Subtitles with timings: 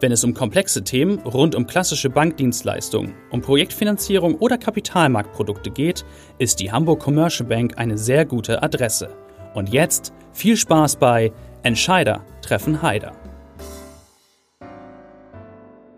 [0.00, 6.04] Wenn es um komplexe Themen rund um klassische Bankdienstleistungen, um Projektfinanzierung oder Kapitalmarktprodukte geht,
[6.38, 9.12] ist die Hamburg Commercial Bank eine sehr gute Adresse.
[9.54, 11.32] Und jetzt viel Spaß bei
[11.64, 13.10] Entscheider treffen Heider.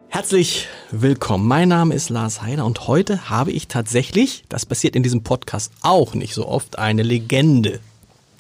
[0.09, 1.47] Herzlich willkommen.
[1.47, 5.73] Mein Name ist Lars Heider und heute habe ich tatsächlich, das passiert in diesem Podcast
[5.83, 7.81] auch nicht so oft, eine Legende.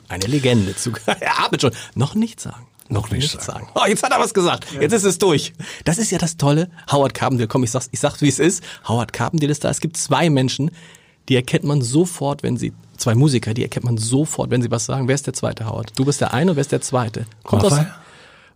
[0.09, 0.93] Eine Legende zu.
[1.07, 1.73] Er atmet schon.
[1.95, 2.67] Noch nicht sagen.
[2.91, 3.69] Noch nicht sagen.
[3.75, 4.67] Oh, jetzt hat er was gesagt.
[4.73, 5.53] Jetzt ist es durch.
[5.85, 6.69] Das ist ja das Tolle.
[6.91, 8.65] Howard Carpendale, komm, ich sag's, ich sag's, wie es ist.
[8.89, 9.71] Howard Carpendale ist da.
[9.71, 10.73] Es gibt zwei Menschen,
[11.29, 14.87] die erkennt man sofort, wenn sie, zwei Musiker, die erkennt man sofort, wenn sie was
[14.87, 15.07] sagen.
[15.07, 15.93] Wer ist der zweite, Howard?
[15.97, 17.27] Du bist der eine und wer ist der zweite?
[17.45, 17.87] Kommt aus, Maffei?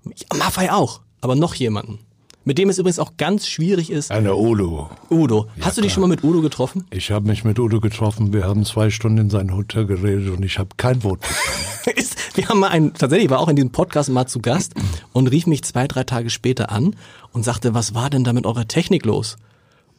[0.04, 1.00] ja, Maffei auch.
[1.20, 2.00] Aber noch jemanden.
[2.46, 4.10] Mit dem es übrigens auch ganz schwierig ist.
[4.10, 4.90] Eine Udo.
[5.10, 5.46] Udo.
[5.60, 5.94] Hast du dich klar.
[5.94, 6.86] schon mal mit Udo getroffen?
[6.90, 8.34] Ich habe mich mit Udo getroffen.
[8.34, 12.10] Wir haben zwei Stunden in sein Hotel geredet und ich habe kein Wort verstanden.
[12.34, 14.74] wir haben mal einen, tatsächlich war auch in diesem Podcast mal zu Gast
[15.14, 16.96] und rief mich zwei, drei Tage später an
[17.32, 19.36] und sagte, was war denn da mit eurer Technik los?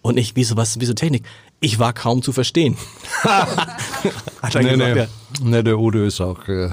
[0.03, 1.25] Und ich, wieso, was, wieso Technik?
[1.61, 2.77] Ich war kaum zu verstehen.
[3.23, 5.01] Hat er nee, gesagt, nee.
[5.01, 5.07] ja.
[5.41, 6.47] nee, der Udo ist auch.
[6.47, 6.69] Äh,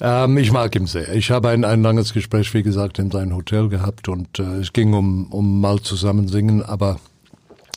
[0.00, 1.14] ähm, ich mag ihn sehr.
[1.14, 4.72] Ich habe ein, ein langes Gespräch, wie gesagt, in seinem Hotel gehabt und äh, es
[4.72, 6.98] ging um, um mal zusammen singen, aber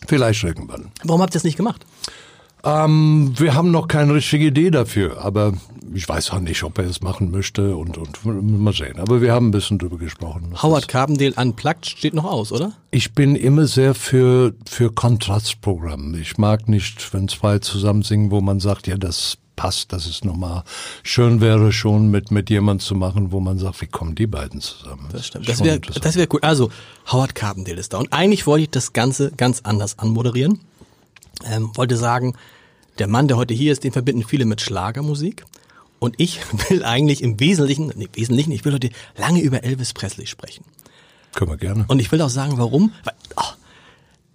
[0.07, 0.91] vielleicht irgendwann.
[1.03, 1.85] Warum habt ihr das nicht gemacht?
[2.65, 5.53] Ähm, wir haben noch keine richtige Idee dafür, aber
[5.93, 8.99] ich weiß auch nicht, ob er es machen möchte und, und mal sehen.
[8.99, 10.55] Aber wir haben ein bisschen drüber gesprochen.
[10.61, 12.71] Howard Carpendale Unplugged steht noch aus, oder?
[12.91, 16.15] Ich bin immer sehr für, für Kontrastprogramm.
[16.15, 20.25] Ich mag nicht, wenn zwei zusammen singen, wo man sagt, ja, das passt, das ist
[20.25, 20.65] normal.
[21.03, 24.59] Schön wäre schon mit, mit jemand zu machen, wo man sagt, wie kommen die beiden
[24.59, 25.07] zusammen?
[25.13, 25.47] Das stimmt.
[25.47, 26.41] Das wäre das wär cool.
[26.41, 26.69] Also,
[27.09, 27.99] Howard Carpendale ist da.
[27.99, 30.59] Und eigentlich wollte ich das Ganze ganz anders anmoderieren.
[31.45, 32.35] Ähm, wollte sagen,
[32.99, 35.45] der Mann, der heute hier ist, den verbinden viele mit Schlagermusik.
[35.97, 39.93] Und ich will eigentlich im Wesentlichen, nee, im Wesentlichen, ich will heute lange über Elvis
[39.93, 40.65] Presley sprechen.
[41.35, 41.85] Können wir gerne.
[41.87, 42.91] Und ich will auch sagen, warum.
[43.05, 43.53] Weil, oh,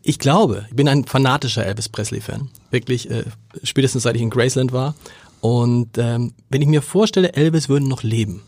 [0.09, 2.49] ich glaube, ich bin ein fanatischer Elvis Presley-Fan.
[2.71, 3.25] Wirklich, äh,
[3.63, 4.95] spätestens seit ich in Graceland war.
[5.41, 8.43] Und ähm, wenn ich mir vorstelle, Elvis würde noch leben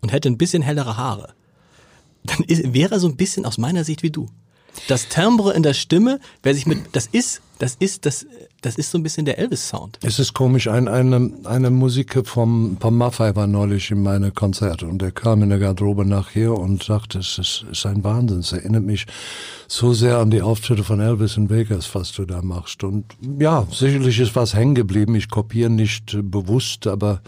[0.00, 1.34] und hätte ein bisschen hellere Haare,
[2.24, 4.28] dann ist, wäre er so ein bisschen aus meiner Sicht wie du.
[4.88, 8.26] Das Timbre in der Stimme, wer sich mit, das ist, das ist, das,
[8.62, 9.98] das ist so ein bisschen der Elvis-Sound.
[10.02, 14.86] Es ist komisch, ein, eine, eine Musiker vom, vom Maffei war neulich in meine Konzerte
[14.86, 18.52] und der kam in der Garderobe nachher und sagte, es ist, ist ein Wahnsinn, es
[18.52, 19.06] erinnert mich
[19.68, 22.84] so sehr an die Auftritte von Elvis in Vegas, was du da machst.
[22.84, 23.04] Und
[23.38, 27.22] ja, sicherlich ist was hängen geblieben, ich kopiere nicht bewusst, aber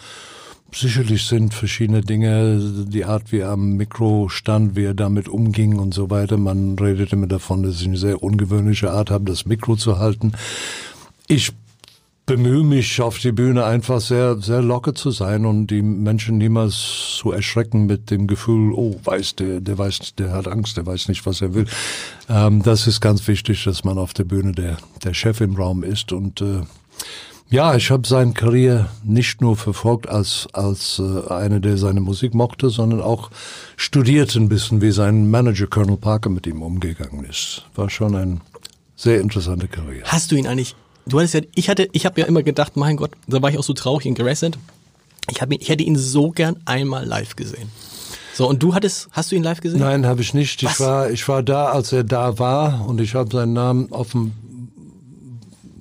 [0.72, 5.78] sicherlich sind verschiedene Dinge, die Art, wie er am Mikro stand, wie er damit umging
[5.78, 6.36] und so weiter.
[6.36, 10.32] Man redet immer davon, dass ich eine sehr ungewöhnliche Art habe, das Mikro zu halten.
[11.28, 11.52] Ich
[12.26, 17.18] bemühe mich auf die Bühne einfach sehr, sehr locker zu sein und die Menschen niemals
[17.18, 21.06] zu erschrecken mit dem Gefühl, oh, weiß der, der weiß, der hat Angst, der weiß
[21.08, 21.66] nicht, was er will.
[22.28, 25.84] Ähm, das ist ganz wichtig, dass man auf der Bühne der, der Chef im Raum
[25.84, 26.62] ist und äh,
[27.48, 32.34] ja, ich habe seine Karriere nicht nur verfolgt als als äh, einer, der seine Musik
[32.34, 33.30] mochte, sondern auch
[33.76, 37.64] studiert ein bisschen, wie sein Manager Colonel Parker mit ihm umgegangen ist.
[37.74, 38.40] War schon eine
[38.96, 40.06] sehr interessante Karriere.
[40.06, 40.74] Hast du ihn eigentlich,
[41.06, 43.58] du hattest ja, ich hatte, ich habe ja immer gedacht, mein Gott, da war ich
[43.58, 44.58] auch so traurig in Graceland.
[45.30, 47.70] Ich, hab ihn, ich hätte ihn so gern einmal live gesehen.
[48.34, 49.80] So, und du hattest, hast du ihn live gesehen?
[49.80, 50.62] Nein, habe ich nicht.
[50.62, 50.80] Ich Was?
[50.80, 54.32] war, ich war da, als er da war und ich habe seinen Namen auf dem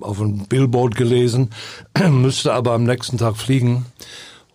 [0.00, 1.50] auf dem Billboard gelesen,
[2.10, 3.86] müsste aber am nächsten Tag fliegen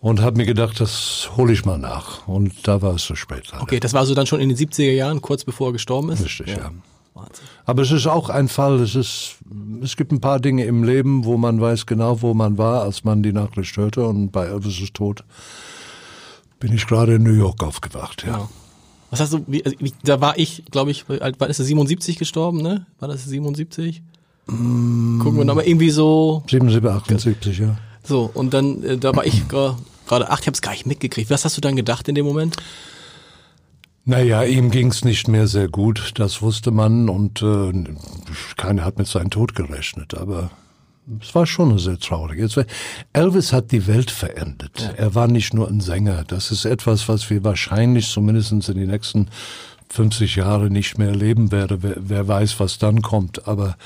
[0.00, 2.26] und habe mir gedacht, das hole ich mal nach.
[2.26, 3.48] Und da war es zu spät.
[3.52, 3.62] leider.
[3.62, 6.24] Okay, das war so dann schon in den 70er Jahren, kurz bevor er gestorben ist?
[6.24, 6.72] Richtig, ja.
[7.14, 7.44] Wahnsinn.
[7.64, 9.36] Aber es ist auch ein Fall, es ist,
[9.82, 13.04] es gibt ein paar Dinge im Leben, wo man weiß genau, wo man war, als
[13.04, 15.24] man die Nachricht hörte und bei Elvis tot.
[16.58, 18.32] Bin ich gerade in New York aufgewacht, ja.
[18.32, 18.48] Genau.
[19.10, 22.18] Was hast du, wie, also, wie, da war ich, glaube ich, wann ist er 77
[22.18, 22.86] gestorben, ne?
[22.98, 24.02] War das 77?
[24.46, 27.76] Gucken wir nochmal irgendwie so, 77, 78, ja.
[28.02, 31.30] so, und dann, äh, da war ich gerade acht, ich hab's gar nicht mitgekriegt.
[31.30, 32.56] Was hast du dann gedacht in dem Moment?
[34.04, 37.72] Naja, ihm ging's nicht mehr sehr gut, das wusste man und äh,
[38.56, 40.50] keiner hat mit seinem Tod gerechnet, aber
[41.20, 42.56] es war schon sehr traurig.
[43.12, 44.94] Elvis hat die Welt verändert.
[44.96, 46.24] Er war nicht nur ein Sänger.
[46.26, 49.28] Das ist etwas, was wir wahrscheinlich zumindest in den nächsten
[49.90, 51.82] 50 Jahre nicht mehr leben werde.
[51.82, 53.48] Wer, wer weiß, was dann kommt.
[53.48, 53.76] Aber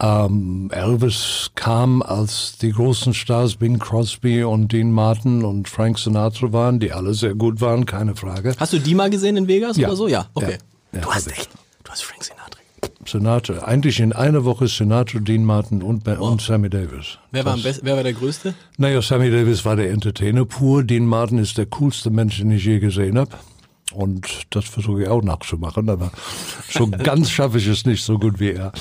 [0.00, 6.52] ähm, Elvis kam, als die großen Stars Bing Crosby und Dean Martin und Frank Sinatra
[6.52, 8.54] waren, die alle sehr gut waren, keine Frage.
[8.58, 9.88] Hast du die mal gesehen in Vegas Ja.
[9.88, 10.08] oder so?
[10.08, 10.58] Ja, okay.
[10.92, 10.98] Ja.
[11.00, 11.50] Ja, du hast echt,
[11.84, 12.44] du hast Frank Sinatra.
[13.06, 17.18] Sinatra, eigentlich in einer Woche Sinatra, Dean Martin und, und Sammy Davis.
[17.30, 18.54] Wer war, am besten, wer war der Größte?
[18.76, 20.84] Naja, Sammy Davis war der Entertainer pur.
[20.84, 23.30] Dean Martin ist der coolste Mensch, den ich je gesehen habe.
[23.94, 26.10] Und das versuche ich auch nachzumachen, aber
[26.70, 28.72] so ganz schaffe ich es nicht so gut wie er.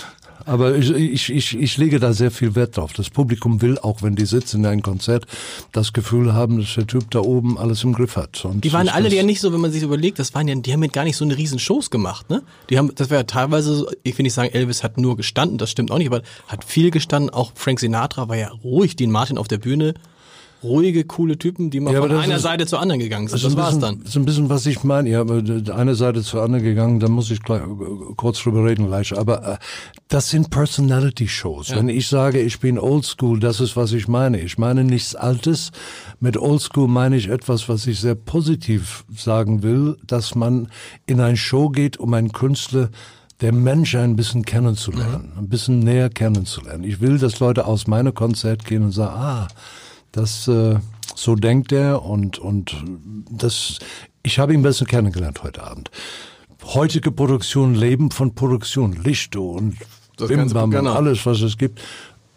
[0.48, 2.94] Aber ich, ich, ich, ich lege da sehr viel Wert drauf.
[2.94, 5.26] Das Publikum will, auch wenn die sitzen in einem Konzert,
[5.74, 8.46] das Gefühl haben, dass der Typ da oben alles im Griff hat.
[8.46, 10.72] Und Die waren alle ja nicht so, wenn man sich überlegt, das waren ja, die
[10.72, 12.44] haben ja gar nicht so eine riesen Shows gemacht, ne?
[12.70, 15.58] Die haben, das wäre ja teilweise, so, ich will nicht sagen, Elvis hat nur gestanden,
[15.58, 17.30] das stimmt auch nicht, aber hat viel gestanden.
[17.30, 19.96] Auch Frank Sinatra war ja ruhig, Dean Martin auf der Bühne,
[20.64, 23.44] ruhige, coole Typen, die mal Ja, von einer Seite zur anderen gegangen sind.
[23.44, 24.00] Das ein war's bisschen, dann.
[24.00, 25.10] Das ist ein bisschen, was ich meine.
[25.10, 29.18] Ja, eine Seite zur anderen gegangen, da muss ich gleich, äh, kurz drüber reden gleich.
[29.18, 29.58] Aber äh,
[30.08, 31.72] das sind Personality-Shows.
[31.76, 34.40] Wenn ich sage, ich bin Oldschool, das ist, was ich meine.
[34.42, 35.72] Ich meine nichts Altes.
[36.20, 40.70] Mit Oldschool meine ich etwas, was ich sehr positiv sagen will, dass man
[41.06, 42.90] in ein Show geht, um einen Künstler
[43.42, 46.84] der Mensch ein bisschen kennenzulernen, ein bisschen näher kennenzulernen.
[46.84, 49.48] Ich will, dass Leute aus meinem Konzert gehen und sagen, ah,
[50.18, 50.76] das äh,
[51.16, 52.76] so denkt er und und
[53.30, 53.80] das
[54.24, 55.92] ich habe ihn besser kennengelernt heute Abend.
[56.64, 59.78] Heutige Produktion leben von Produktion, Lichto und
[60.18, 60.88] Bim Bam Programm.
[60.88, 61.80] alles was es gibt,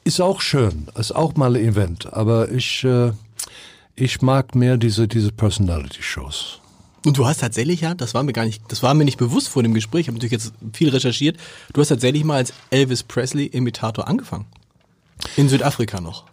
[0.04, 3.12] ist auch schön, ist auch mal ein Event, aber ich äh,
[3.96, 6.60] ich mag mehr diese diese Personality Shows.
[7.06, 9.48] Und du hast tatsächlich ja, das war mir gar nicht, das war mir nicht bewusst
[9.48, 11.38] vor dem Gespräch, ich habe natürlich jetzt viel recherchiert,
[11.72, 14.44] du hast tatsächlich mal als Elvis Presley Imitator angefangen.
[15.36, 16.29] In Südafrika noch.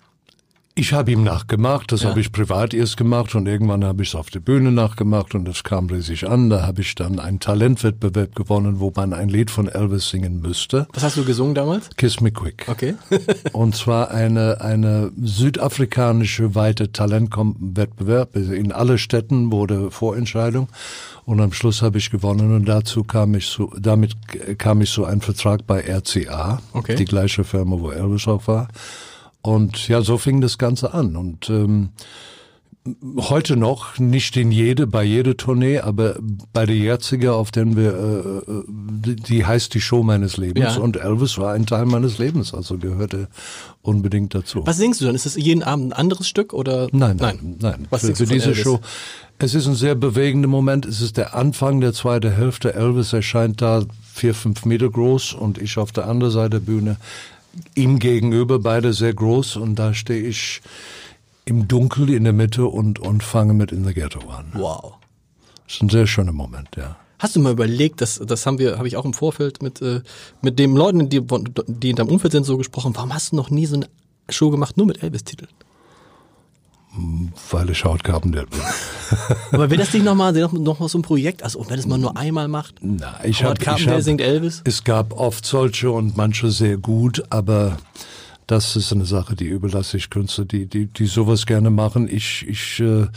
[0.80, 2.10] Ich habe ihm nachgemacht, das Ja.
[2.10, 5.46] habe ich privat erst gemacht und irgendwann habe ich es auf der Bühne nachgemacht und
[5.46, 6.52] das kam riesig an.
[6.52, 10.88] Da habe ich dann einen Talentwettbewerb gewonnen, wo man ein Lied von Elvis singen müsste.
[10.94, 11.90] Was hast du gesungen damals?
[11.98, 12.66] Kiss Me Quick.
[12.68, 12.94] Okay.
[13.54, 18.36] Und zwar eine, eine südafrikanische weite Talentwettbewerb.
[18.36, 20.70] In alle Städten wurde Vorentscheidung.
[21.26, 24.16] Und am Schluss habe ich gewonnen und dazu kam ich so, damit
[24.60, 26.62] kam ich so einen Vertrag bei RCA.
[26.72, 26.96] Okay.
[26.96, 28.68] Die gleiche Firma, wo Elvis auch war.
[29.42, 31.16] Und ja, so fing das Ganze an.
[31.16, 31.90] Und ähm,
[33.18, 36.18] heute noch, nicht in jede, bei jeder Tournee, aber
[36.54, 40.76] bei der jetzigen, auf den wir, äh, äh, die, die heißt die Show meines Lebens.
[40.76, 40.82] Ja.
[40.82, 43.28] Und Elvis war ein Teil meines Lebens, also gehörte
[43.82, 44.66] unbedingt dazu.
[44.66, 45.16] Was singst du dann?
[45.16, 46.88] Ist das jeden Abend ein anderes Stück oder?
[46.92, 47.88] Nein, nein, nein.
[47.90, 48.64] Was für singst für du diese Elvis?
[48.64, 48.80] Show.
[49.40, 50.86] Es ist ein sehr bewegender Moment.
[50.86, 52.74] Es ist der Anfang der zweiten Hälfte.
[52.74, 56.98] Elvis erscheint da vier, fünf Meter groß und ich auf der anderen Seite der Bühne
[57.76, 60.62] ihm gegenüber, beide sehr groß und da stehe ich
[61.46, 64.52] im Dunkel in der Mitte und, und fange mit In the Ghetto an.
[64.54, 64.96] Wow.
[65.66, 66.98] Das ist ein sehr schöner Moment, ja.
[67.20, 70.02] Hast du mal überlegt, das, das haben wir, habe ich auch im Vorfeld mit, äh,
[70.42, 71.22] mit den Leuten, die,
[71.68, 72.96] die in deinem Umfeld sind, so gesprochen.
[72.96, 73.88] Warum hast du noch nie so eine
[74.30, 75.50] Show gemacht, nur mit Elvis-Titeln?
[77.52, 78.60] Weil ich Hautgabendepp bin.
[79.52, 81.98] Aber wäre das nicht nochmal noch, noch mal so ein Projekt, also wenn es mal
[81.98, 82.76] nur einmal macht?
[82.82, 84.62] Na, ich hab, ich Carpendale hab, singt Elvis?
[84.66, 87.78] Es gab oft solche und manche sehr gut, aber
[88.48, 92.08] das ist eine Sache, die überlasse ich Künstler, die, die, die sowas gerne machen.
[92.10, 93.08] Ich, ich, äh,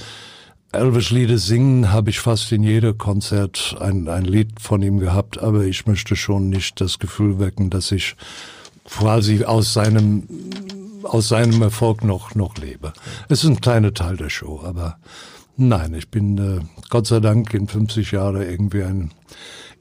[0.73, 5.65] Elvis-Lieder singen habe ich fast in jeder Konzert ein, ein Lied von ihm gehabt, aber
[5.65, 8.15] ich möchte schon nicht das Gefühl wecken, dass ich
[8.85, 10.25] quasi aus seinem,
[11.05, 12.93] aus seinem Erfolg noch, noch lebe.
[13.29, 14.99] Es ist ein kleiner Teil der Show, aber
[15.57, 19.11] nein, ich bin äh, Gott sei Dank in 50 Jahren irgendwie ein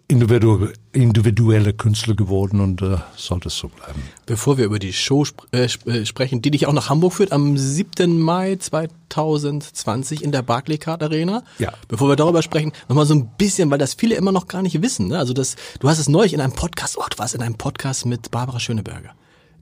[0.09, 4.01] individu individueller Künstler geworden und äh, sollte es so bleiben.
[4.25, 7.13] Bevor wir über die Show sp äh, sp äh, sprechen, die dich auch nach Hamburg
[7.13, 8.19] führt, am 7.
[8.19, 11.43] Mai 2020 in der Barclaycard Arena.
[11.59, 11.73] Ja.
[11.88, 14.81] Bevor wir darüber sprechen, nochmal so ein bisschen, weil das viele immer noch gar nicht
[14.81, 15.09] wissen.
[15.09, 15.19] Ne?
[15.19, 18.07] Also das, du hast es neulich in einem Podcast, oh, du warst in einem Podcast
[18.07, 19.11] mit Barbara Schöneberger.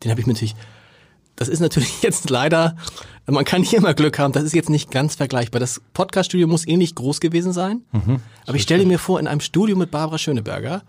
[0.03, 0.55] Den habe ich mir natürlich,
[1.37, 2.75] das ist natürlich jetzt leider,
[3.25, 5.61] man kann nicht immer Glück haben, das ist jetzt nicht ganz vergleichbar.
[5.61, 7.83] Das Podcaststudio muss ähnlich groß gewesen sein.
[8.45, 10.81] Aber ich stelle mir vor, in einem Studio mit Barbara Schöneberger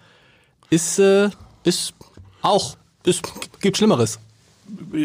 [0.70, 1.30] ist, äh,
[1.64, 1.94] ist
[2.42, 3.22] auch, ist,
[3.60, 4.18] gibt Schlimmeres.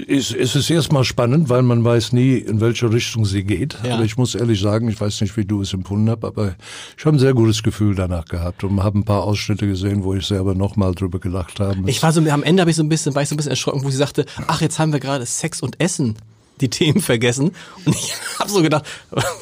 [0.08, 3.78] Es, es ist erstmal spannend, weil man weiß nie, in welche Richtung sie geht.
[3.84, 3.96] Ja.
[3.96, 6.56] Aber ich muss ehrlich sagen, ich weiß nicht, wie du es empfunden hast, aber
[6.98, 10.14] ich habe ein sehr gutes Gefühl danach gehabt und habe ein paar Ausschnitte gesehen, wo
[10.14, 11.78] ich selber nochmal drüber gelacht habe.
[11.88, 13.52] Ich war so, am Ende habe ich so ein bisschen, war ich so ein bisschen
[13.52, 16.16] erschrocken, wo sie sagte, ach, jetzt haben wir gerade Sex und Essen
[16.64, 17.52] die Themen vergessen.
[17.86, 18.86] Und ich habe so gedacht,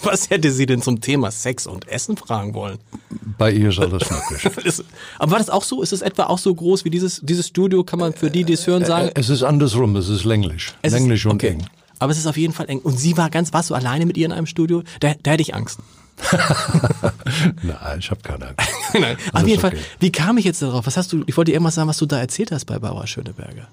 [0.03, 2.79] was hätte sie denn zum Thema Sex und Essen fragen wollen?
[3.37, 4.83] Bei ihr ist alles möglich.
[5.19, 5.81] Aber war das auch so?
[5.81, 7.83] Ist es etwa auch so groß wie dieses, dieses Studio?
[7.83, 9.11] Kann man für die, die es hören, sagen?
[9.15, 10.73] es ist andersrum, es ist länglich.
[10.81, 11.65] es länglich ist, und eng.
[11.99, 12.79] Aber es ist auf jeden Fall eng.
[12.79, 14.83] Und sie war ganz, warst du alleine mit ihr in einem Studio?
[14.99, 15.79] Da, da hätte ich Angst.
[17.63, 18.69] Nein, ich habe keine Angst.
[18.93, 19.71] Nein, auf jeden Fall.
[19.71, 19.81] okay.
[19.99, 20.85] Wie kam ich jetzt darauf?
[20.85, 23.07] Was hast du, ich wollte dir irgendwas sagen, was du da erzählt hast bei Barbara
[23.07, 23.67] Schöneberger.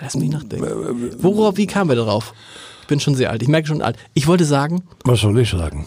[0.00, 1.16] Lass mich nachdenken.
[1.18, 2.32] Worauf, wie kamen wir darauf?
[2.82, 3.42] Ich bin schon sehr alt.
[3.42, 3.96] Ich merke schon alt.
[4.14, 5.86] Ich wollte sagen, Was soll ich sagen?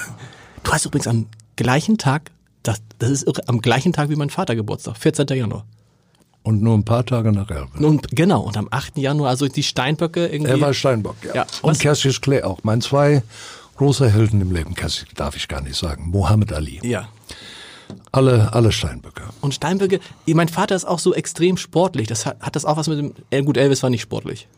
[0.62, 1.26] du hast übrigens am
[1.56, 2.30] gleichen Tag,
[2.62, 5.26] das, das ist irre, am gleichen Tag wie mein Vater Geburtstag, 14.
[5.28, 5.64] Januar.
[6.44, 7.84] Und nur ein paar Tage nach Elbe.
[7.84, 8.96] Und genau, und am 8.
[8.98, 10.52] Januar, also die Steinböcke irgendwie.
[10.52, 11.34] Er war Steinbock, ja.
[11.34, 12.60] Ja, was- Und Cassius Clay auch.
[12.62, 13.22] Mein zwei
[13.76, 14.74] große Helden im Leben.
[14.74, 16.08] Cassius darf ich gar nicht sagen.
[16.10, 16.80] Mohammed Ali.
[16.82, 17.08] ja.
[18.12, 19.22] Alle, alle Steinböcke.
[19.40, 22.06] Und Steinböcke, mein Vater ist auch so extrem sportlich.
[22.06, 24.48] Das hat, hat das auch was mit dem, gut, Elvis war nicht sportlich.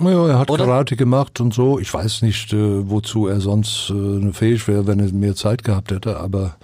[0.00, 0.64] Ja, er hat Oder?
[0.64, 1.78] Karate gemacht und so.
[1.78, 5.92] Ich weiß nicht, äh, wozu er sonst äh, fähig wäre, wenn er mehr Zeit gehabt
[5.92, 6.56] hätte, aber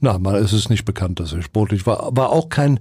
[0.00, 2.02] na, mal ist es nicht bekannt, dass er sportlich war.
[2.02, 2.78] Aber auch kein,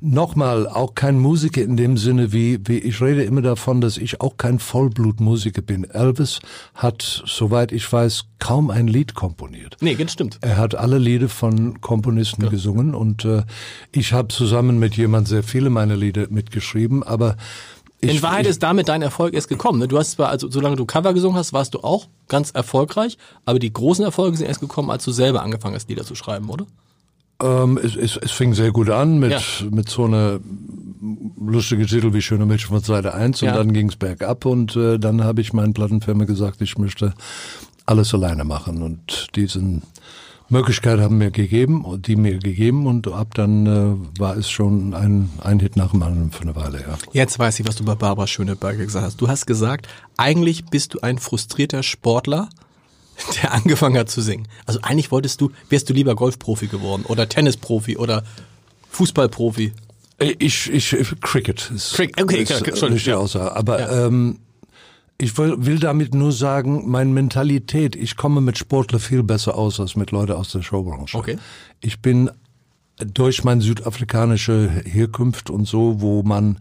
[0.00, 4.20] nochmal, auch kein Musiker in dem Sinne, wie, wie ich rede immer davon, dass ich
[4.20, 5.84] auch kein Vollblutmusiker bin.
[5.84, 6.40] Elvis
[6.74, 9.76] hat, soweit ich weiß, kaum ein Lied komponiert.
[9.80, 10.38] Nee, das stimmt.
[10.40, 13.44] Er hat alle Lieder von Komponisten gesungen und äh,
[13.92, 17.36] ich habe zusammen mit jemand sehr viele meiner Lieder mitgeschrieben, aber
[18.00, 19.78] ich, In Wahrheit ich, ist damit dein Erfolg erst gekommen.
[19.78, 19.88] Ne?
[19.88, 23.58] Du hast zwar, also solange du Cover gesungen hast, warst du auch ganz erfolgreich, aber
[23.58, 26.66] die großen Erfolge sind erst gekommen, als du selber angefangen hast, Lieder zu schreiben, oder?
[27.42, 29.40] Ähm, es, es, es fing sehr gut an mit, Ja.
[29.70, 30.40] mit so einer
[31.38, 33.54] lustige Titel wie Schöne Mädchen von Seite 1 und Ja.
[33.54, 37.12] dann ging's bergab und äh, dann habe ich meinen Plattenfirma gesagt, ich möchte
[37.84, 39.82] alles alleine machen und diesen
[40.48, 45.30] Möglichkeit haben mir gegeben, die mir gegeben und ab dann äh, war es schon ein,
[45.42, 46.98] ein Hit nach dem anderen für eine Weile, ja.
[47.12, 49.20] Jetzt weiß ich, was du bei Barbara Schöneberger gesagt hast.
[49.20, 52.48] Du hast gesagt, eigentlich bist du ein frustrierter Sportler,
[53.42, 54.46] der angefangen hat zu singen.
[54.66, 58.22] Also eigentlich wolltest du, wärst du lieber Golfprofi geworden oder Tennisprofi oder
[58.90, 59.72] Fußballprofi.
[60.18, 63.18] Ich, ich, Cricket ist, Cricket, okay, ist klar, äh, nicht die ja.
[63.18, 63.54] Aussage.
[63.54, 64.06] Aber Ja.
[64.06, 64.38] ähm,
[65.18, 69.80] ich will, will damit nur sagen, meine Mentalität, ich komme mit Sportler viel besser aus
[69.80, 71.16] als mit Leuten aus der Showbranche.
[71.16, 71.38] Okay.
[71.80, 72.30] Ich bin
[72.98, 76.58] durch meine südafrikanische Herkunft und so, wo man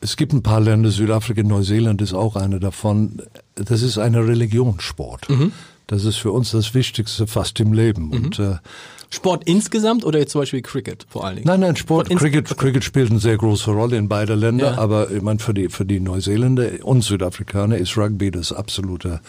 [0.00, 3.20] es gibt ein paar Länder, Südafrika, Neuseeland ist auch eine davon.
[3.56, 5.28] Das ist eine Religionssport.
[5.28, 5.52] Mhm.
[5.88, 8.10] Das ist für uns das Wichtigste fast im Leben.
[8.10, 8.56] Und äh,
[9.10, 11.46] Sport insgesamt oder jetzt zum Beispiel Cricket vor allen Dingen?
[11.46, 14.78] Nein, nein, Sport, Ins- Cricket, Cricket spielt eine sehr große Rolle in beider Länder, Ja.
[14.78, 19.20] aber ich meine, für die, für die Neuseeländer und Südafrikaner ist Rugby das absolute,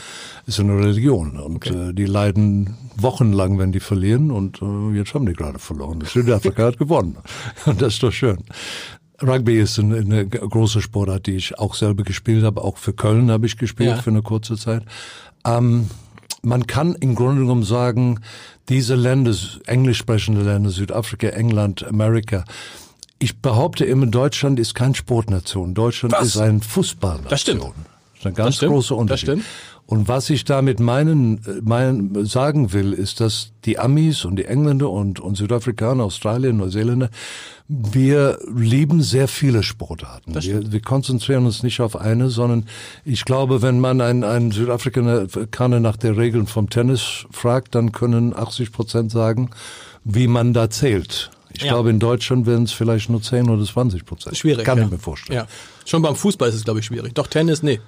[0.46, 5.26] ist eine Religion und äh, die leiden wochenlang, wenn die verlieren und äh, jetzt haben
[5.26, 6.04] die gerade verloren.
[6.06, 7.18] Südafrika hat gewonnen
[7.66, 8.38] und das ist doch schön.
[9.22, 12.64] Rugby ist eine, eine große Sportart, die ich auch selber gespielt habe.
[12.64, 13.98] Auch für Köln habe ich gespielt Ja.
[14.02, 14.84] für eine kurze Zeit.
[15.46, 15.90] Ähm,
[16.42, 18.20] man kann im Grunde genommen sagen,
[18.70, 19.34] diese Länder,
[19.66, 22.46] englisch sprechende Länder, Südafrika, England, Amerika,
[23.20, 25.74] ich behaupte immer, Deutschland ist kein Sportnation.
[25.74, 26.28] Deutschland Was?
[26.28, 27.30] ist ein Fußballnation.
[27.30, 27.62] Das stimmt.
[27.64, 29.30] Das ist ein ganz großer Das Unterschied.
[29.30, 29.46] stimmt.
[29.90, 34.46] Und was ich damit meinen, äh, meinen sagen will, ist, dass die Amis und die
[34.46, 37.10] Engländer und, und Südafrikaner, Australier, Neuseeländer,
[37.68, 40.36] wir lieben sehr viele Sportarten.
[40.44, 42.68] Wir, wir konzentrieren uns nicht auf eine, sondern
[43.04, 48.36] ich glaube, wenn man einen, einen Südafrikaner nach der Regeln vom Tennis fragt, dann können
[48.36, 49.50] 80 Prozent sagen,
[50.04, 51.32] wie man da zählt.
[51.52, 51.70] Ich Ja.
[51.74, 54.38] glaube, in Deutschland werden es vielleicht nur 10 oder 20 Prozent.
[54.38, 54.66] Schwierig.
[54.66, 54.86] Kann ja.
[54.86, 55.40] ich mir vorstellen.
[55.40, 55.48] Ja.
[55.84, 57.16] Schon beim Fußball ist es, glaube ich, schwierig.
[57.16, 57.80] Doch Tennis, nee.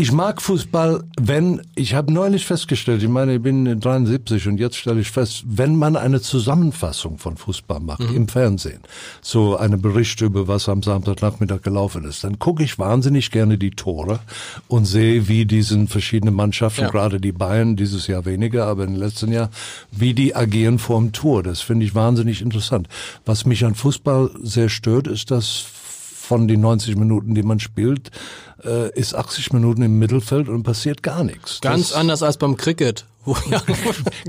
[0.00, 4.76] Ich mag Fußball, wenn, ich habe neulich festgestellt, ich meine, ich bin 73 und jetzt
[4.76, 8.78] stelle ich fest, wenn man eine Zusammenfassung von Fußball macht im Fernsehen,
[9.22, 13.72] so eine Bericht über was am Samstagnachmittag gelaufen ist, dann gucke ich wahnsinnig gerne die
[13.72, 14.20] Tore
[14.68, 16.90] und sehe, wie diesen verschiedenen Mannschaften, Ja.
[16.90, 19.50] gerade die Bayern, dieses Jahr weniger, aber im letzten Jahr,
[19.90, 21.42] wie die agieren vorm Tor.
[21.42, 22.86] Das finde ich wahnsinnig interessant.
[23.26, 25.64] Was mich an Fußball sehr stört, ist, dass
[26.28, 28.10] von den 90 Minuten, die man spielt,
[28.62, 31.60] äh, ist 80 Minuten im Mittelfeld und passiert gar nichts.
[31.62, 33.06] Ganz das, anders als beim Cricket.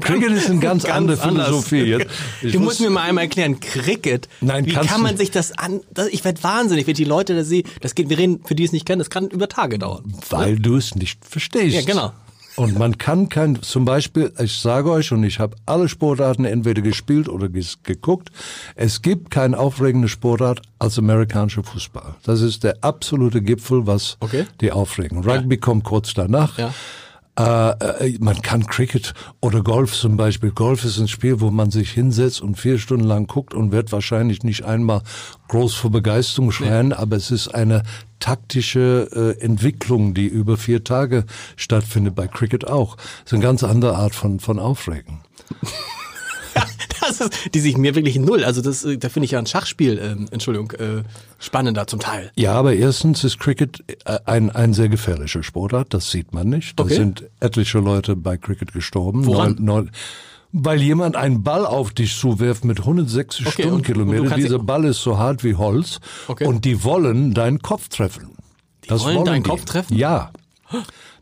[0.01, 1.46] Cricket ist eine ganz andere anders.
[1.48, 2.08] Philosophie jetzt.
[2.41, 5.51] Ich Du muss- musst mir mal einmal erklären, Cricket, Nein, wie kann man sich das
[5.58, 8.56] an, das, ich werde wahnsinnig, wenn die Leute da sehe, das geht, wir reden, für
[8.56, 10.13] die es nicht kennen, das kann über Tage dauern.
[10.29, 11.75] Weil du es nicht verstehst.
[11.75, 12.12] Ja, genau.
[12.56, 16.82] Und man kann kein, zum Beispiel, ich sage euch, und ich habe alle Sportarten entweder
[16.82, 18.29] gespielt oder geguckt,
[18.75, 22.15] es gibt kein aufregende Sportart als amerikanischer Fußball.
[22.24, 24.46] Das ist der absolute Gipfel, was Okay.
[24.62, 25.24] die aufregen.
[25.24, 26.58] Rugby kommt kurz danach.
[26.58, 26.74] Ja.
[27.39, 30.51] Äh, äh, man kann Cricket oder Golf zum Beispiel.
[30.51, 33.94] Golf ist ein Spiel, wo man sich hinsetzt und vier Stunden lang guckt und wird
[33.94, 35.01] wahrscheinlich nicht einmal
[35.48, 37.84] groß vor Begeisterung schreien, aber es ist eine
[38.19, 42.15] taktische äh, Entwicklung, die über vier Tage stattfindet.
[42.15, 42.95] Bei Cricket auch.
[42.95, 45.21] Das ist eine ganz andere Art von, von Aufregen.
[47.01, 48.43] das ist, die sich mir wirklich null.
[48.43, 51.03] Also das, äh, da finde ich ja ein Schachspiel, ähm, Entschuldigung, äh,
[51.39, 52.31] spannender zum Teil.
[52.35, 56.79] Ja, aber erstens ist Cricket äh, ein, ein sehr gefährlicher Sportart, das sieht man nicht.
[56.79, 56.95] Da Okay.
[56.95, 59.25] sind etliche Leute bei Cricket gestorben.
[59.25, 59.55] Woran?
[59.55, 59.91] Neun- neun-
[60.51, 64.36] weil jemand einen Ball auf dich zuwirft mit 160 Okay, Stundenkilometern.
[64.39, 66.46] Dieser Ball ist so hart wie Holz Okay.
[66.46, 68.29] und die wollen deinen Kopf treffen.
[68.86, 69.96] Die wollen deinen Kopf treffen?
[69.96, 70.32] Ja.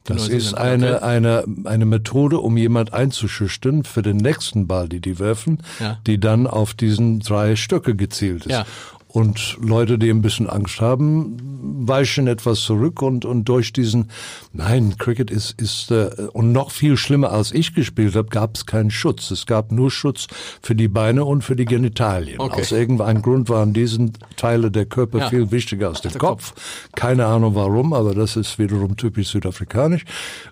[0.05, 5.19] Das ist eine, eine, eine Methode, um jemand einzuschüchtern für den nächsten Ball, die die
[5.19, 6.00] werfen, Ja.
[6.07, 8.51] die dann auf diesen drei Stöcke gezielt ist.
[8.53, 8.65] Ja.
[9.10, 11.56] Und Leute, die ein bisschen Angst haben,
[11.88, 14.10] weichen etwas zurück und, und durch diesen,
[14.53, 18.65] nein, Cricket ist, ist äh, und noch viel schlimmer als ich gespielt habe, gab es
[18.65, 19.32] keinen Schutz.
[19.32, 20.27] Es gab nur Schutz
[20.62, 22.39] für die Beine und für die Genitalien.
[22.39, 22.62] Okay.
[22.62, 25.29] Aus irgendeinem Grund waren diesen Teile der Körper Ja.
[25.29, 26.53] viel wichtiger als der, der Kopf.
[26.96, 30.03] Keine Ahnung warum, aber das ist wiederum typisch südafrikanisch.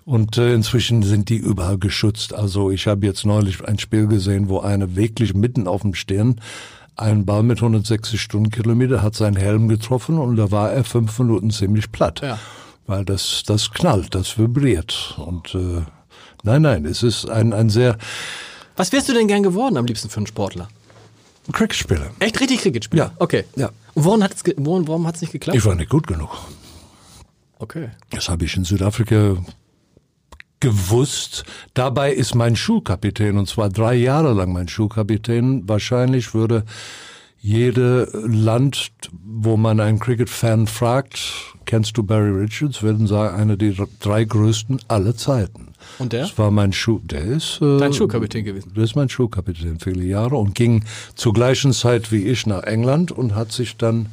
[0.04, 2.34] Und äh, inzwischen sind die überall geschützt.
[2.34, 6.40] Also ich habe jetzt neulich ein Spiel gesehen, wo einer wirklich mitten auf dem Stirn
[6.96, 11.50] einen Ball mit 160 Stundenkilometer hat seinen Helm getroffen und da war er fünf Minuten
[11.50, 12.20] ziemlich platt.
[12.22, 12.38] Ja.
[12.86, 15.14] Weil das, das knallt, das vibriert.
[15.18, 15.82] Und äh,
[16.42, 17.98] nein, nein, es ist ein, ein sehr
[18.76, 20.68] Was wärst du denn gern geworden am liebsten für einen Sportler?
[21.52, 22.10] Cricketspieler.
[22.18, 23.04] Echt richtig Cricketspieler?
[23.04, 23.12] Ja.
[23.18, 23.44] Okay.
[23.56, 23.70] Ja.
[23.94, 25.56] Und warum hat es warum, warum hat's nicht geklappt?
[25.56, 26.30] Ich war nicht gut genug.
[27.58, 27.90] okay.
[28.10, 29.36] Das habe ich in Südafrika
[30.66, 31.44] gewusst.
[31.74, 36.64] Dabei ist mein Schulkapitän, und zwar drei Jahre lang mein Schulkapitän, wahrscheinlich würde
[37.40, 38.90] jede Land,
[39.24, 41.20] wo man einen Cricket-Fan fragt,
[41.66, 45.68] kennst du Barry Richards, werden sagen, einer der drei größten aller Zeiten.
[46.00, 46.22] Und der?
[46.22, 48.72] Das war mein Schuh, der ist äh, Dein Schulkapitän gewesen.
[48.74, 53.12] Der ist mein Schulkapitän viele Jahre und ging zur gleichen Zeit wie ich nach England
[53.12, 54.06] und hat sich dann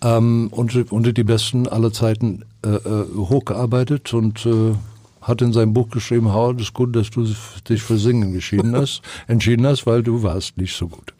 [0.00, 4.74] ähm, unter, unter die Besten aller Zeiten äh, äh, hochgearbeitet und äh,
[5.22, 7.26] hat in seinem Buch geschrieben, Howard, es ist gut, dass du
[7.68, 11.14] dich für Singen geschieden hast, entschieden hast, weil du warst nicht so gut.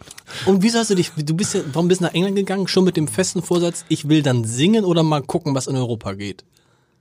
[0.44, 2.66] Und wieso hast du dich, du bist ja, warum bist du nach England gegangen?
[2.66, 6.12] Schon mit dem festen Vorsatz, ich will dann singen oder mal gucken, was in Europa
[6.14, 6.44] geht?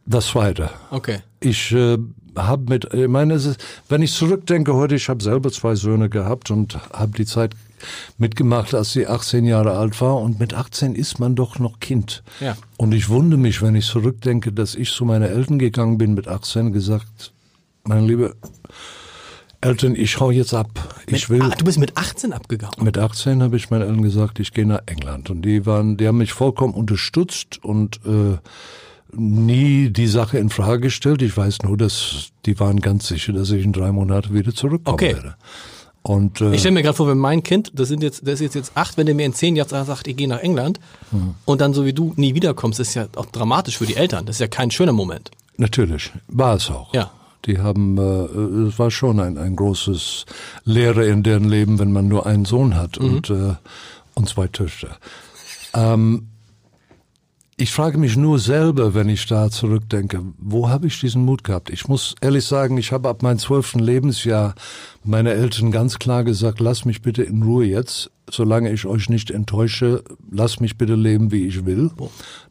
[0.05, 0.69] Das Zweite.
[0.89, 1.19] Okay.
[1.39, 1.97] Ich äh,
[2.35, 6.09] habe mit, ich meine, es ist, wenn ich zurückdenke heute, ich habe selber zwei Söhne
[6.09, 7.55] gehabt und habe die Zeit
[8.17, 10.17] mitgemacht, als sie 18 Jahre alt war.
[10.17, 12.23] Und mit 18 ist man doch noch Kind.
[12.39, 12.55] Ja.
[12.77, 16.27] Und ich wundere mich, wenn ich zurückdenke, dass ich zu meinen Eltern gegangen bin mit
[16.27, 17.33] 18, gesagt,
[17.83, 18.35] meine liebe
[19.63, 21.01] Eltern, ich hau jetzt ab.
[21.05, 21.41] Ich will.
[21.43, 22.83] Ah, du bist mit 18 abgegangen.
[22.83, 25.29] Mit 18 habe ich meinen Eltern gesagt, ich gehe nach England.
[25.29, 28.37] Und die waren, die haben mich vollkommen unterstützt und äh,
[29.15, 31.21] nie die Sache in Frage gestellt.
[31.21, 34.95] Ich weiß nur, dass die waren ganz sicher, dass ich in drei Monaten wieder zurückkommen
[34.95, 35.13] Okay.
[35.13, 35.35] werde.
[36.03, 38.41] Und äh, Ich stelle mir gerade vor, wenn mein Kind, das sind jetzt, das ist
[38.41, 40.79] jetzt, jetzt acht, wenn der mir in zehn Jahren sagt, ich gehe nach England
[41.11, 41.35] Hm.
[41.45, 44.25] und dann so wie du nie wiederkommst, ist ja auch dramatisch für die Eltern.
[44.25, 45.29] Das ist ja kein schöner Moment.
[45.57, 46.93] natürlich war es auch.
[46.93, 47.11] Ja.
[47.45, 50.25] Die haben, äh, es war schon ein, ein großes
[50.63, 53.53] Lehre in deren Leben, wenn man nur einen Sohn hat und, äh,
[54.15, 54.97] und zwei Töchter.
[55.73, 56.27] Ähm,
[57.61, 61.69] ich frage mich nur selber, wenn ich da zurückdenke, wo habe ich diesen Mut gehabt?
[61.69, 64.55] Ich muss ehrlich sagen, ich habe ab meinem zwölften Lebensjahr
[65.03, 69.31] meine Eltern ganz klar gesagt, lass mich bitte in Ruhe jetzt, solange ich euch nicht
[69.31, 71.91] enttäusche, lass mich bitte leben, wie ich will.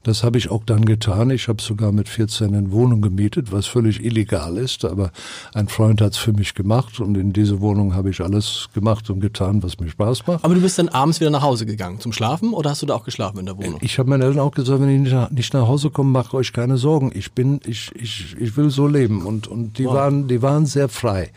[0.03, 1.31] Das habe ich auch dann getan.
[1.31, 5.11] Ich habe sogar mit 14 eine Wohnung gemietet, was völlig illegal ist, aber
[5.55, 9.11] ein Freund hat es für mich gemacht und in diese Wohnung habe ich alles gemacht
[9.11, 10.45] und getan, was mir Spaß macht.
[10.45, 12.95] Aber du bist dann abends wieder nach Hause gegangen zum Schlafen oder hast du da
[12.95, 13.79] auch geschlafen in der Wohnung?
[13.83, 16.77] Ich habe meinen Eltern auch gesagt, wenn ich nicht nach, Hause komme, macht euch keine
[16.77, 17.12] Sorgen.
[17.14, 20.88] Ich bin, ich, ich, ich will so leben und und die waren, die waren sehr
[20.88, 21.31] frei.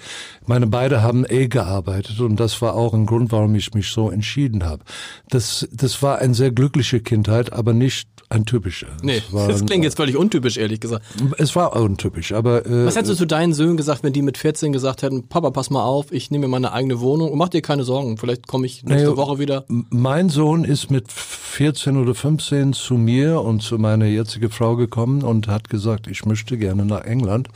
[0.45, 4.10] Meine beide haben eh gearbeitet und das war auch ein Grund, warum ich mich so
[4.10, 4.32] entschieden
[4.63, 4.83] habe.
[5.29, 8.87] Das, das war eine sehr glückliche Kindheit, aber nicht ein typischer.
[9.03, 11.05] Nee, war, das klingt jetzt völlig untypisch, ehrlich gesagt.
[11.37, 14.37] Es war untypisch, aber äh, Was hättest du zu deinen Söhnen gesagt, wenn die mit
[14.37, 17.49] 14 gesagt hätten, Papa, pass mal auf, ich nehme mir meine eigene Wohnung und mach
[17.49, 19.65] dir keine Sorgen, vielleicht komme ich nächste Naja, Woche wieder.
[19.67, 25.21] Mein Sohn ist mit 14 oder 15 zu mir und zu meiner jetzigen Frau gekommen
[25.21, 27.49] und hat gesagt, ich möchte gerne nach England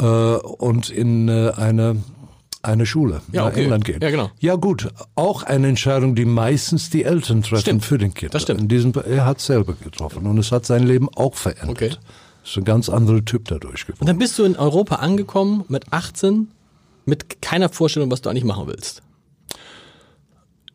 [0.00, 1.96] äh, und in äh, eine
[2.62, 3.62] eine Schule Ja, nach okay.
[3.62, 4.00] England gehen.
[4.02, 4.30] Ja, genau.
[4.38, 7.84] Ja gut, auch eine Entscheidung, die meistens die Eltern treffen Stimmt.
[7.84, 8.34] für den Kind.
[8.34, 8.60] Das stimmt.
[8.60, 11.70] In diesem, er hat selber getroffen und es hat sein Leben auch verändert.
[11.70, 11.90] Okay.
[12.44, 14.00] Ist ein ganz anderer Typ dadurch geworden.
[14.00, 16.48] Und dann bist du in Europa angekommen mit 18,
[17.04, 19.02] mit keiner Vorstellung, was du eigentlich machen willst.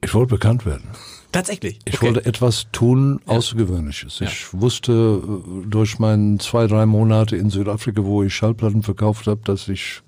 [0.02, 0.90] Ich wollte bekannt werden.
[1.32, 1.80] Tatsächlich.
[1.84, 2.06] Ich okay.
[2.06, 4.22] wollte etwas tun, Außergewöhnliches.
[4.22, 9.42] Ich wusste äh, durch meine zwei, drei Monate in Südafrika, wo ich Schallplatten verkauft habe,
[9.44, 10.02] dass ich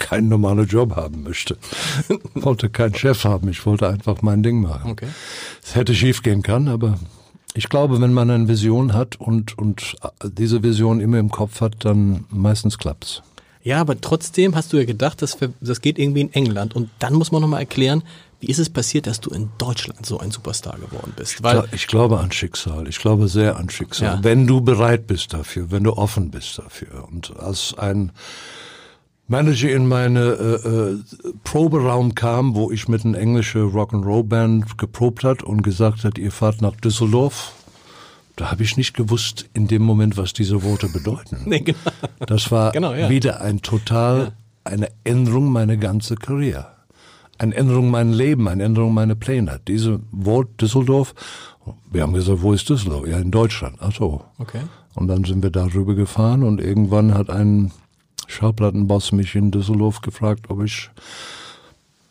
[0.00, 1.56] keinen normalen Job haben möchte.
[2.34, 3.48] wollte keinen Chef haben.
[3.48, 4.90] Ich wollte einfach mein Ding machen.
[4.90, 5.08] Okay.
[5.62, 6.98] Es hätte schief gehen können, aber
[7.54, 11.84] ich glaube, wenn man eine Vision hat und, und diese Vision immer im Kopf hat,
[11.84, 13.22] dann meistens klappt's.
[13.62, 16.74] Ja, aber trotzdem hast du ja gedacht, das, das geht irgendwie in England.
[16.74, 18.02] Und dann muss man nochmal erklären,
[18.40, 21.42] wie ist es passiert, dass du in Deutschland so ein Superstar geworden bist?
[21.42, 22.88] Weil ich glaube an Schicksal.
[22.88, 24.16] Ich glaube sehr an Schicksal.
[24.16, 24.24] Ja.
[24.24, 27.06] Wenn du bereit bist dafür, wenn du offen bist dafür.
[27.12, 28.12] Und als ein
[29.30, 30.98] Manager in meine äh, äh,
[31.44, 36.60] Proberaum kam, wo ich mit einer englischen Rock'n'Roll-Band geprobt hat und gesagt hat, ihr fahrt
[36.60, 37.52] nach Düsseldorf.
[38.34, 41.42] Da habe ich nicht gewusst in dem Moment, was diese Worte bedeuten.
[41.46, 41.78] Nee, genau.
[42.26, 43.08] Das war genau, ja.
[43.08, 44.32] wieder ein total, ja.
[44.64, 46.66] eine Änderung meiner ganzen Karriere.
[47.38, 49.60] Eine Änderung meiner Leben, eine Änderung meiner Pläne.
[49.68, 51.14] Diese Wort Düsseldorf,
[51.92, 53.06] wir haben gesagt, wo ist Düsseldorf?
[53.06, 53.76] Ja, in Deutschland.
[53.78, 54.24] Ach so.
[54.38, 54.62] Okay.
[54.96, 57.70] Und dann sind wir darüber gefahren und irgendwann hat ein
[58.30, 60.90] Schallplattenboss mich in Düsseldorf gefragt, ob ich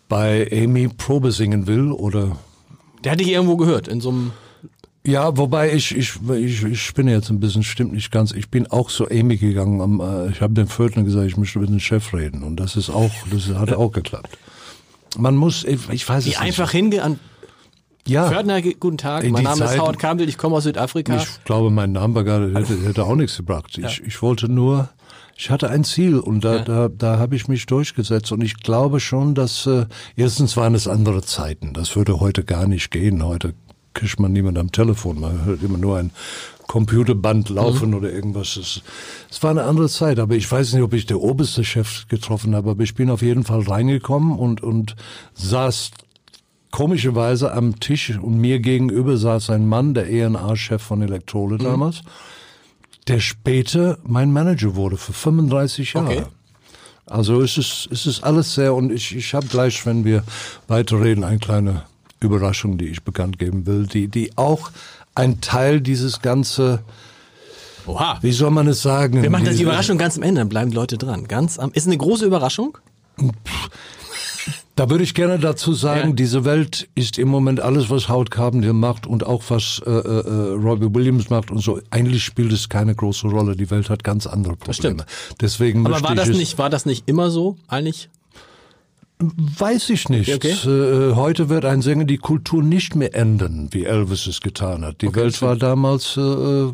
[0.07, 2.37] bei Amy Probe singen will oder.
[3.03, 4.31] Der hatte ich irgendwo gehört, in so einem.
[5.05, 8.33] Ja, wobei ich, ich, ich, ich spinne jetzt ein bisschen, stimmt nicht ganz.
[8.33, 9.99] Ich bin auch zu Amy gegangen.
[10.01, 12.43] Äh, ich habe dem Viertel gesagt, ich möchte mit dem Chef reden.
[12.43, 14.37] Und das ist auch, das hat auch geklappt.
[15.17, 17.19] Man muss, ich, ich weiß Wie es einfach hingehen an
[18.07, 18.27] ja.
[18.27, 19.23] Fördner, guten Tag.
[19.23, 21.17] In mein Name Zeit, ist Howard Campbell, ich komme aus Südafrika.
[21.17, 23.77] Ich glaube, mein Name war gerade, hätte, hätte auch nichts gebracht.
[23.77, 24.05] Ich, ja.
[24.05, 24.89] ich wollte nur
[25.39, 26.63] ich hatte ein Ziel und da, ja.
[26.63, 29.85] da, da habe ich mich durchgesetzt und ich glaube schon, dass äh,
[30.17, 31.71] erstens waren es andere Zeiten.
[31.71, 33.23] Das würde heute gar nicht gehen.
[33.23, 33.53] Heute
[33.93, 35.21] kriegt man niemand am Telefon.
[35.21, 36.11] Man hört immer nur ein
[36.67, 37.95] Computerband laufen mhm.
[37.95, 38.57] oder irgendwas.
[38.57, 38.81] Es,
[39.31, 42.53] es war eine andere Zeit, aber ich weiß nicht, ob ich der oberste Chef getroffen
[42.53, 44.97] habe, aber ich bin auf jeden Fall reingekommen und, und
[45.35, 45.91] saß
[46.71, 51.93] komischerweise am Tisch und mir gegenüber saß ein Mann, der ENA-Chef von Elektrole mhm.
[53.09, 56.07] Der später mein Manager wurde für 35 Jahre.
[56.07, 56.23] Okay.
[57.05, 60.23] Also es ist, es ist alles sehr und ich, ich habe gleich, wenn wir
[60.67, 61.83] weiterreden, eine kleine
[62.19, 64.69] Überraschung, die ich bekannt geben will, die, die auch
[65.15, 66.83] ein Teil dieses ganze
[67.87, 68.19] Oha.
[68.21, 69.23] Wie soll man es sagen?
[69.23, 71.27] Wir machen das die Überraschung ganz am Ende, dann bleiben die Leute dran.
[71.27, 72.77] Ganz am, ist eine große Überraschung?
[74.79, 76.15] Da würde ich gerne dazu sagen, ja.
[76.15, 80.53] diese Welt ist im Moment alles, was Howard Carpenter macht und auch was äh, äh,
[80.53, 81.81] Robbie Williams macht und so.
[81.89, 83.57] Eigentlich spielt es keine große Rolle.
[83.57, 85.05] Die Welt hat ganz andere Probleme.
[85.41, 88.09] Deswegen Aber war das nicht, war das nicht immer so eigentlich?
[89.19, 90.33] Weiß ich nicht.
[90.33, 90.51] Okay.
[90.51, 95.01] Äh, heute wird ein Sänger die Kultur nicht mehr ändern, wie Elvis es getan hat.
[95.01, 96.67] Die okay, Welt war damals äh,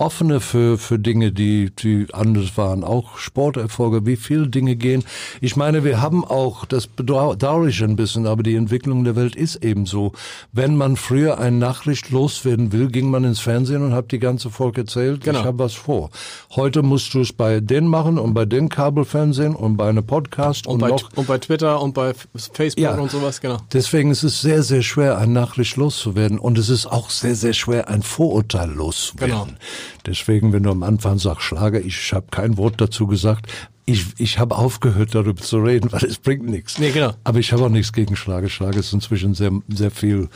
[0.00, 2.84] offene für, für Dinge, die, die anders waren.
[2.84, 5.04] Auch Sporterfolge, wie viele Dinge gehen.
[5.42, 9.36] Ich meine, wir haben auch, das bedauere ich ein bisschen, aber die Entwicklung der Welt
[9.36, 10.12] ist eben so.
[10.52, 14.48] Wenn man früher eine Nachricht loswerden will, ging man ins Fernsehen und hat die ganze
[14.48, 15.40] Volk erzählt, genau.
[15.40, 16.08] ich habe was vor.
[16.56, 20.66] Heute musst du es bei denen machen und bei den Kabelfernsehen und bei einem Podcast
[20.66, 22.14] und, und, bei, noch, und bei Twitter und bei
[22.54, 23.58] Facebook ja, und sowas, genau.
[23.72, 27.52] Deswegen ist es sehr, sehr schwer, eine Nachricht loszuwerden und es ist auch sehr, sehr
[27.52, 29.30] schwer, ein Vorurteil loszuwerden.
[29.30, 29.58] Genau.
[30.06, 33.50] Deswegen, wenn du am Anfang sagst Schlager, ich habe kein Wort dazu gesagt.
[33.86, 36.78] Ich, ich habe aufgehört, darüber zu reden, weil es bringt nichts.
[36.78, 37.12] Nee, genau.
[37.24, 38.48] Aber ich habe auch nichts gegen Schlager.
[38.48, 40.28] Schlager ist inzwischen sehr, sehr viel,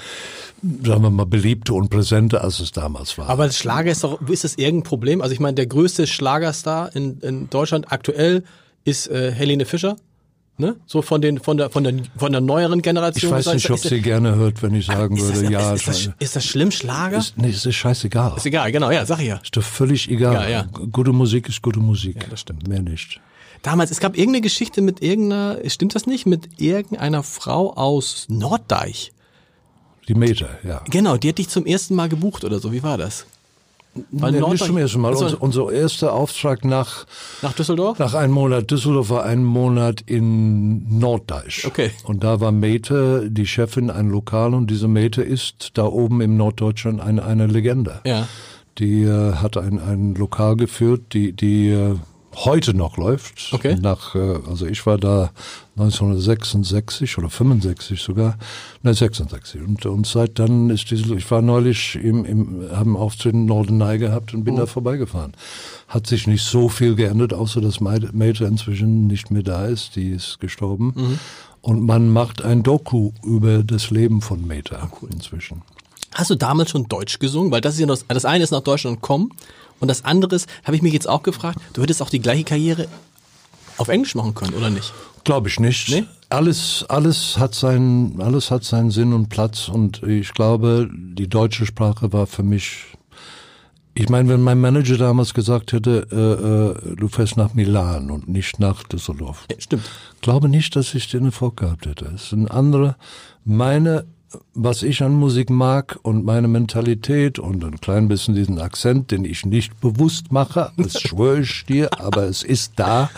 [0.84, 3.28] sagen wir mal, beliebter und präsenter, als es damals war.
[3.28, 5.22] Aber Schlager ist doch, ist das irgendein Problem?
[5.22, 8.42] Also ich meine, der größte Schlagerstar in, in Deutschland aktuell
[8.84, 9.96] ist äh, Helene Fischer.
[10.56, 10.76] Ne?
[10.86, 13.32] So von den von der von der von der neueren Generation.
[13.32, 15.74] Ich weiß nicht, ob sie gerne hört, wenn ich sagen würde, das, ja.
[15.74, 17.18] Ist, ist, das, ist das schlimm Schlager?
[17.18, 18.34] Ist, nee, ist scheißegal.
[18.36, 19.36] Ist egal, genau, ja, sag ich ja.
[19.42, 20.34] Ist doch völlig egal.
[20.34, 20.66] Ja, ja.
[20.92, 22.22] Gute Musik ist gute Musik.
[22.22, 22.68] Ja, das stimmt.
[22.68, 23.20] Mehr nicht.
[23.62, 29.12] Damals, es gab irgendeine Geschichte mit irgendeiner, stimmt das nicht, mit irgendeiner Frau aus Norddeich.
[30.06, 30.82] Die Meter, ja.
[30.90, 32.72] Genau, die hat dich zum ersten Mal gebucht oder so.
[32.72, 33.26] Wie war das?
[34.10, 35.10] Weil nee, nicht zum ersten Mal.
[35.10, 37.06] Also, unser, erster Auftrag nach,
[37.42, 37.98] nach Düsseldorf?
[37.98, 38.70] Nach einem Monat.
[38.70, 41.64] Düsseldorf war ein Monat in Norddeich.
[41.66, 41.90] Okay.
[42.04, 46.36] Und da war Mete, die Chefin, ein Lokal und diese Mete ist da oben im
[46.36, 48.00] Norddeutschland eine, eine Legende.
[48.04, 48.26] Ja.
[48.78, 51.94] Die äh, hat ein, ein Lokal geführt, die, die äh,
[52.36, 53.52] heute noch läuft.
[53.52, 53.76] Okay.
[53.80, 55.30] Nach, äh, also ich war da
[55.76, 58.36] 1966 oder 65 sogar,
[58.82, 63.34] ne 66 und und seit dann ist diese, ich war neulich im, im haben Auftritt
[63.34, 64.58] in Norderney gehabt und bin oh.
[64.58, 65.32] da vorbeigefahren.
[65.88, 70.10] Hat sich nicht so viel geändert, außer dass Mate inzwischen nicht mehr da ist, die
[70.10, 70.92] ist gestorben.
[70.94, 71.18] Mhm.
[71.60, 75.10] Und man macht ein Doku über das Leben von Meta oh, cool.
[75.12, 75.62] inzwischen.
[76.12, 77.50] Hast du damals schon Deutsch gesungen?
[77.50, 79.30] Weil das ist ja das, das eine ist nach Deutschland kommen
[79.80, 82.44] und das andere ist, habe ich mich jetzt auch gefragt, du hättest auch die gleiche
[82.44, 82.88] Karriere
[83.76, 84.92] auf Englisch machen können, oder nicht?
[85.24, 85.88] Glaube ich nicht.
[85.88, 86.04] Nee?
[86.28, 91.66] Alles, alles hat seinen, alles hat seinen Sinn und Platz und ich glaube, die deutsche
[91.66, 92.94] Sprache war für mich
[93.96, 98.28] ich meine, wenn mein Manager damals gesagt hätte, äh, äh, du fährst nach Milan und
[98.28, 99.46] nicht nach Düsseldorf.
[99.50, 99.84] Ja, stimmt.
[100.20, 102.06] Glaube nicht, dass ich den Erfolg gehabt hätte.
[102.06, 102.96] Es sind andere,
[103.44, 104.04] meine
[104.54, 109.24] was ich an Musik mag und meine Mentalität und ein klein bisschen diesen Akzent, den
[109.24, 113.10] ich nicht bewusst mache, das schwöre ich dir, aber es ist da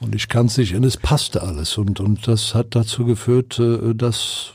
[0.00, 3.58] und ich kann es nicht und es passte alles und, und das hat dazu geführt,
[3.58, 4.54] äh, dass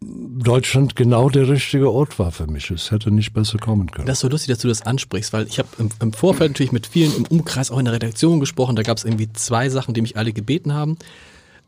[0.00, 2.70] Deutschland genau der richtige Ort war für mich.
[2.70, 4.06] Es hätte nicht besser kommen können.
[4.06, 6.72] Das ist so lustig, dass du das ansprichst, weil ich habe im, im, Vorfeld natürlich
[6.72, 8.76] mit vielen im Umkreis, auch in der Redaktion gesprochen.
[8.76, 10.98] Da gab es irgendwie zwei Sachen, die mich alle gebeten haben.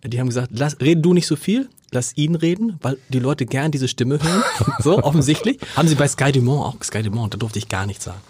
[0.05, 3.47] Die haben gesagt, lass, rede du nicht so viel, lass ihn reden, weil die Leute
[3.47, 4.43] gern diese Stimme hören.
[4.81, 5.59] so, offensichtlich.
[5.77, 8.21] Haben sie bei Sky Dumont auch, Sky Dumont, da durfte ich gar nichts sagen.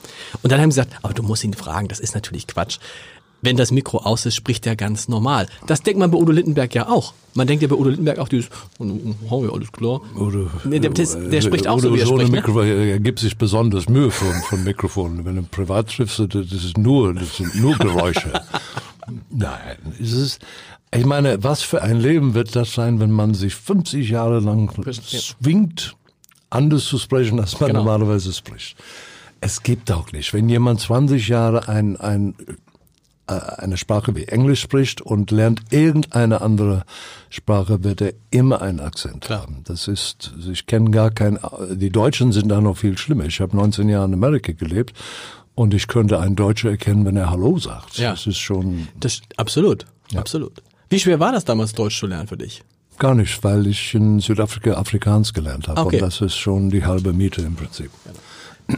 [0.42, 2.78] Und dann haben sie gesagt, aber du musst ihn fragen, das ist natürlich Quatsch
[3.40, 5.46] wenn das Mikro aus ist, spricht er ganz normal.
[5.66, 7.14] Das denkt man bei Udo Lindenberg ja auch.
[7.34, 10.00] Man denkt ja bei Udo Lindenberg auch dieses, oh, ja, alles klar.
[10.16, 12.30] Udo, der, der, der spricht auch Udo so, wie er spricht.
[12.30, 12.36] Ne?
[12.36, 15.24] Mikrofon, er gibt sich besonders Mühe von, von Mikrofonen.
[15.24, 18.32] Wenn du privat triffst, das ist nur, das sind nur Geräusche.
[19.30, 20.40] Nein, es ist,
[20.94, 24.70] ich meine, was für ein Leben wird das sein, wenn man sich 50 Jahre lang
[24.92, 25.94] zwingt,
[26.50, 27.80] anders zu sprechen, als man genau.
[27.80, 28.76] normalerweise spricht.
[29.40, 30.32] Es gibt auch nicht.
[30.34, 32.34] Wenn jemand 20 Jahre ein, ein
[33.28, 36.84] äh, eine Sprache wie Englisch spricht und lernt irgendeine andere
[37.28, 39.42] Sprache, wird er immer einen Akzent Klar.
[39.42, 39.62] haben.
[39.64, 41.38] Das ist, ich kenne gar kein,
[41.70, 43.26] die Deutschen sind da noch viel schlimmer.
[43.26, 44.94] Ich habe 19 Jahre in Amerika gelebt
[45.54, 47.98] und ich könnte einen Deutscher erkennen, wenn er Hallo sagt.
[47.98, 48.12] Ja.
[48.12, 48.88] Das ist schon.
[48.98, 50.20] Das, absolut, ja.
[50.20, 50.62] absolut.
[50.90, 52.62] Wie schwer war das damals, Deutsch zu lernen für dich?
[52.98, 55.80] Gar nicht, weil ich in Südafrika Afrikaans gelernt habe.
[55.80, 55.96] Okay.
[55.96, 57.90] Und das ist schon die halbe Miete im Prinzip.
[58.04, 58.76] Ja.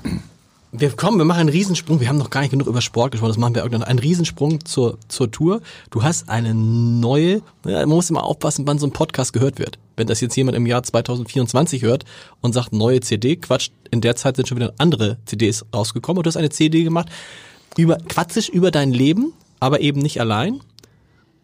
[0.72, 1.98] Wir kommen, wir machen einen Riesensprung.
[1.98, 3.30] Wir haben noch gar nicht genug über Sport gesprochen.
[3.30, 3.82] Das machen wir irgendwann.
[3.82, 5.62] Einen Riesensprung zur, zur Tour.
[5.90, 9.80] Du hast eine neue, ja, man muss immer aufpassen, wann so ein Podcast gehört wird.
[9.96, 12.04] Wenn das jetzt jemand im Jahr 2024 hört
[12.40, 16.26] und sagt, neue CD, Quatsch, in der Zeit sind schon wieder andere CDs rausgekommen und
[16.26, 17.08] du hast eine CD gemacht,
[17.76, 20.60] über, quatschig über dein Leben, aber eben nicht allein.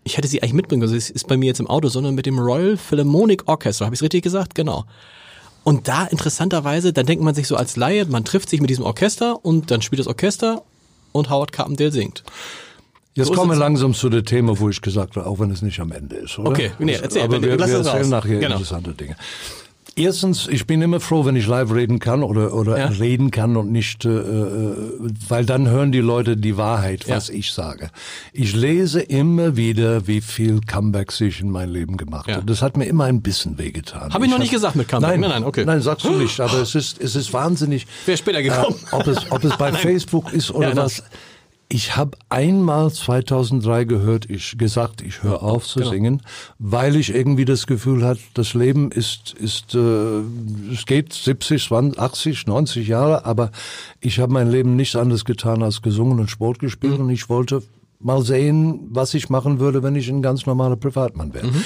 [0.07, 2.27] Ich hätte sie eigentlich mitbringen können, es ist bei mir jetzt im Auto, sondern mit
[2.27, 3.87] dem Royal Philharmonic Orchestra.
[3.87, 4.55] Habe ich es richtig gesagt?
[4.55, 4.85] Genau.
[5.65, 8.85] Und da interessanterweise, da denkt man sich so als Laie, man trifft sich mit diesem
[8.85, 10.63] Orchester und dann spielt das Orchester
[11.11, 12.23] und Howard Carpendale singt.
[13.15, 15.63] Jetzt so kommen wir langsam zu dem Thema, wo ich gesagt habe, auch wenn es
[15.63, 16.51] nicht am Ende ist, oder?
[16.51, 17.23] Okay, nee, erzähl.
[17.23, 18.53] Aber wir, wir erzählen nachher genau.
[18.53, 19.17] interessante Dinge.
[19.99, 22.87] Erstens, ich bin immer froh, wenn ich live reden kann oder, oder ja.
[22.89, 24.75] reden kann und nicht, äh, äh,
[25.27, 27.35] weil dann hören die Leute die Wahrheit, was ja.
[27.35, 27.89] ich sage.
[28.35, 32.37] Ich lese immer wieder, wie viel Comebacks ich in meinem Leben gemacht ja.
[32.37, 32.47] habe.
[32.47, 34.13] Das hat mir immer ein bisschen wehgetan.
[34.13, 35.13] Habe ich, ich noch hab, nicht gesagt mit Comeback?
[35.13, 35.65] Nein, nein, nein, okay.
[35.65, 37.87] Nein, sagst du nicht, aber es ist, es ist wahnsinnig.
[38.05, 38.77] Wer später gekommen?
[38.93, 41.03] Äh, ob, es, ob es bei Facebook ist oder was.
[41.69, 45.91] Ich habe einmal 2003 gehört, ich gesagt, ich höre auf zu genau.
[45.91, 46.23] singen,
[46.61, 50.21] weil ich irgendwie das Gefühl hatte, das Leben ist ist äh,
[50.73, 53.51] es geht 70, 20, 80, 90 Jahre, aber
[54.01, 57.07] ich habe mein Leben nichts anderes getan als gesungen und Sport gespielt mhm.
[57.07, 57.63] und ich wollte
[57.99, 61.47] mal sehen, was ich machen würde, wenn ich ein ganz normaler Privatmann wäre.
[61.47, 61.65] Mhm.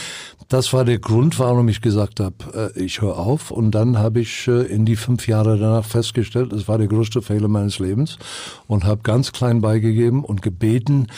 [0.49, 3.51] Das war der Grund, warum ich gesagt habe, äh, ich höre auf.
[3.51, 7.23] Und dann habe ich äh, in die fünf Jahre danach festgestellt, es war der größte
[7.23, 8.19] Fehler meines Lebens
[8.67, 11.09] und habe ganz klein beigegeben und gebeten,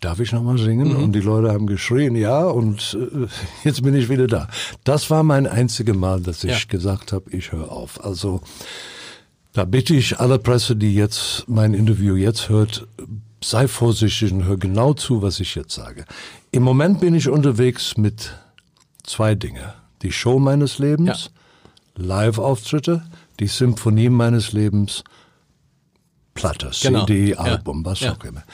[0.00, 0.88] darf ich nochmal singen?
[0.90, 1.04] Mhm.
[1.04, 3.26] Und die Leute haben geschrien, ja, und äh,
[3.64, 4.48] jetzt bin ich wieder da.
[4.84, 6.68] Das war mein einziges Mal, dass ich ja.
[6.68, 8.04] gesagt habe, ich höre auf.
[8.04, 8.40] Also
[9.52, 12.86] da bitte ich alle Presse, die jetzt mein Interview jetzt hört,
[13.42, 16.04] sei vorsichtig und hör genau zu, was ich jetzt sage.
[16.50, 18.34] Im Moment bin ich unterwegs mit
[19.04, 19.74] zwei Dinge.
[20.02, 21.30] Die Show meines Lebens,
[21.96, 22.04] ja.
[22.04, 23.02] Live-Auftritte,
[23.40, 25.04] die Symphonie meines Lebens,
[26.34, 27.04] Platte, genau.
[27.04, 27.90] CD, Album, ja.
[27.90, 28.12] was ja.
[28.12, 28.44] auch immer.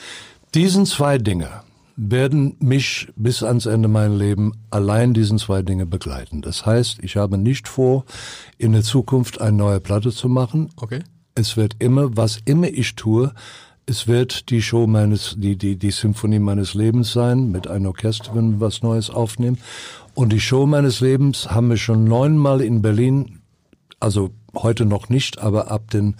[0.55, 1.49] Diesen zwei Dinge
[1.97, 6.41] werden mich bis ans Ende mein Leben allein diesen zwei Dinge begleiten.
[6.41, 8.05] Das heißt, ich habe nicht vor,
[8.57, 10.69] in der Zukunft eine neue Platte zu machen.
[10.75, 11.01] Okay.
[11.35, 13.33] Es wird immer, was immer ich tue,
[13.87, 18.33] es wird die Show meines, die, die, die Symphonie meines Lebens sein, mit einem Orchester,
[18.33, 19.59] wenn wir was Neues aufnehmen.
[20.13, 23.41] Und die Show meines Lebens haben wir schon neunmal in Berlin,
[23.99, 26.15] also heute noch nicht, aber ab den,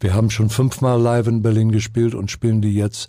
[0.00, 3.08] wir haben schon fünfmal live in Berlin gespielt und spielen die jetzt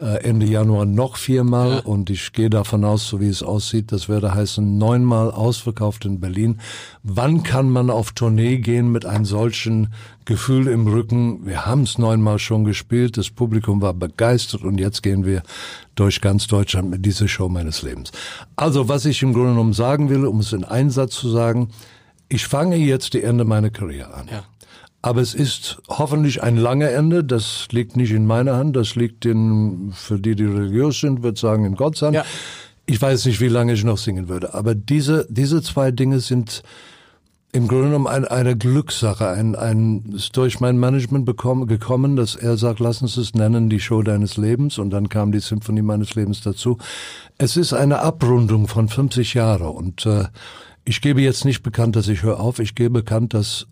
[0.00, 1.78] äh, Ende Januar noch viermal ja.
[1.80, 6.20] und ich gehe davon aus, so wie es aussieht, das würde heißen neunmal ausverkauft in
[6.20, 6.60] Berlin.
[7.02, 9.92] Wann kann man auf Tournee gehen mit einem solchen
[10.24, 11.46] Gefühl im Rücken?
[11.46, 15.42] Wir haben es neunmal schon gespielt, das Publikum war begeistert und jetzt gehen wir
[15.94, 18.12] durch ganz Deutschland mit dieser Show meines Lebens.
[18.56, 21.70] Also was ich im Grunde genommen sagen will, um es in einen Satz zu sagen,
[22.28, 24.28] ich fange jetzt die Ende meiner Karriere an.
[24.30, 24.44] Ja.
[25.00, 27.22] Aber es ist hoffentlich ein langer Ende.
[27.22, 28.74] Das liegt nicht in meiner Hand.
[28.76, 32.16] Das liegt in, für die, die religiös sind, wird sagen, in Gottes Hand.
[32.16, 32.24] Ja.
[32.86, 34.54] Ich weiß nicht, wie lange ich noch singen würde.
[34.54, 36.62] Aber diese, diese zwei Dinge sind
[37.52, 39.28] im Grunde genommen eine, eine Glückssache.
[39.28, 43.70] Ein, ein, ist durch mein Management bekommen, gekommen, dass er sagt, lass uns es nennen,
[43.70, 44.78] die Show deines Lebens.
[44.78, 46.76] Und dann kam die Symphonie meines Lebens dazu.
[47.38, 50.24] Es ist eine Abrundung von 50 Jahren und, äh,
[50.84, 52.60] ich gebe jetzt nicht bekannt, dass ich höre auf.
[52.60, 53.66] Ich gebe bekannt, dass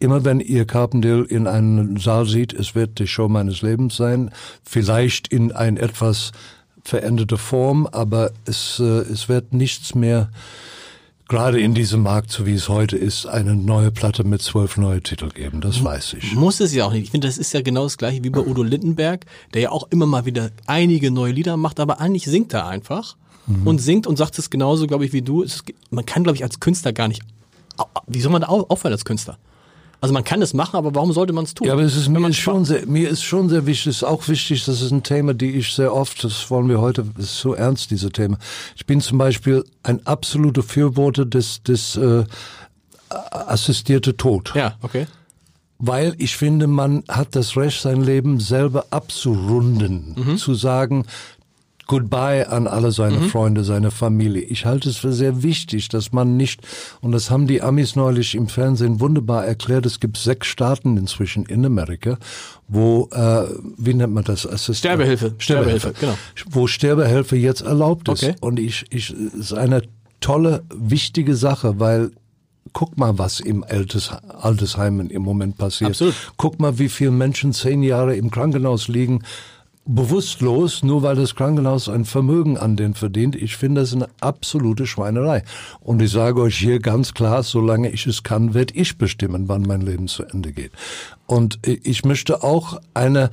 [0.00, 4.30] immer wenn ihr Carpendale in einen Saal sieht, es wird die Show meines Lebens sein.
[4.64, 6.32] Vielleicht in ein etwas
[6.82, 10.30] veränderte Form, aber es, äh, es wird nichts mehr
[11.28, 15.00] gerade in diesem Markt, so wie es heute ist, eine neue Platte mit zwölf neue
[15.00, 15.60] Titel geben.
[15.60, 16.34] Das weiß ich.
[16.34, 17.04] Muss es ja auch nicht.
[17.04, 19.86] Ich finde, das ist ja genau das gleiche wie bei Udo Lindenberg, der ja auch
[19.90, 23.66] immer mal wieder einige neue Lieder macht, aber eigentlich singt er einfach mhm.
[23.66, 25.44] und singt und sagt es genauso, glaube ich, wie du.
[25.44, 27.22] Es, man kann, glaube ich, als Künstler gar nicht.
[28.08, 29.38] Wie soll man da aufhören als Künstler?
[30.00, 31.66] Also man kann es machen, aber warum sollte man es tun?
[31.66, 34.26] Ja, aber es ist, mir, ist schon sehr, mir ist schon sehr wichtig, ist auch
[34.28, 37.54] wichtig, das ist ein Thema, die ich sehr oft, das wollen wir heute, ist so
[37.54, 38.38] ernst, diese Thema.
[38.76, 42.24] Ich bin zum Beispiel ein absoluter Fürworter des, des äh,
[43.10, 44.52] assistierte Tod.
[44.54, 45.06] Ja, okay.
[45.78, 50.36] Weil ich finde, man hat das Recht, sein Leben selber abzurunden, mhm.
[50.36, 51.06] zu sagen,
[51.90, 53.30] Goodbye an alle seine mhm.
[53.30, 54.42] Freunde, seine Familie.
[54.42, 56.60] Ich halte es für sehr wichtig, dass man nicht,
[57.00, 61.46] und das haben die Amis neulich im Fernsehen wunderbar erklärt, es gibt sechs Staaten inzwischen
[61.46, 62.16] in Amerika,
[62.68, 63.42] wo, äh,
[63.76, 64.46] wie nennt man das?
[64.46, 65.34] Assist Sterbehilfe.
[65.38, 66.16] Sterbehilfe, genau.
[66.48, 68.22] Wo Sterbehilfe jetzt erlaubt ist.
[68.22, 68.36] Okay.
[68.40, 69.82] Und ich, ich, ist eine
[70.20, 72.12] tolle, wichtige Sache, weil
[72.72, 75.90] Guck mal, was im Altes, Altersheimen im Moment passiert.
[75.90, 76.14] Absolut.
[76.36, 79.24] Guck mal, wie viele Menschen zehn Jahre im Krankenhaus liegen,
[79.86, 83.34] bewusstlos, nur weil das Krankenhaus ein Vermögen an den verdient.
[83.34, 85.42] Ich finde das eine absolute Schweinerei.
[85.80, 89.62] Und ich sage euch hier ganz klar, solange ich es kann, werde ich bestimmen, wann
[89.62, 90.72] mein Leben zu Ende geht.
[91.26, 93.30] Und ich möchte auch eine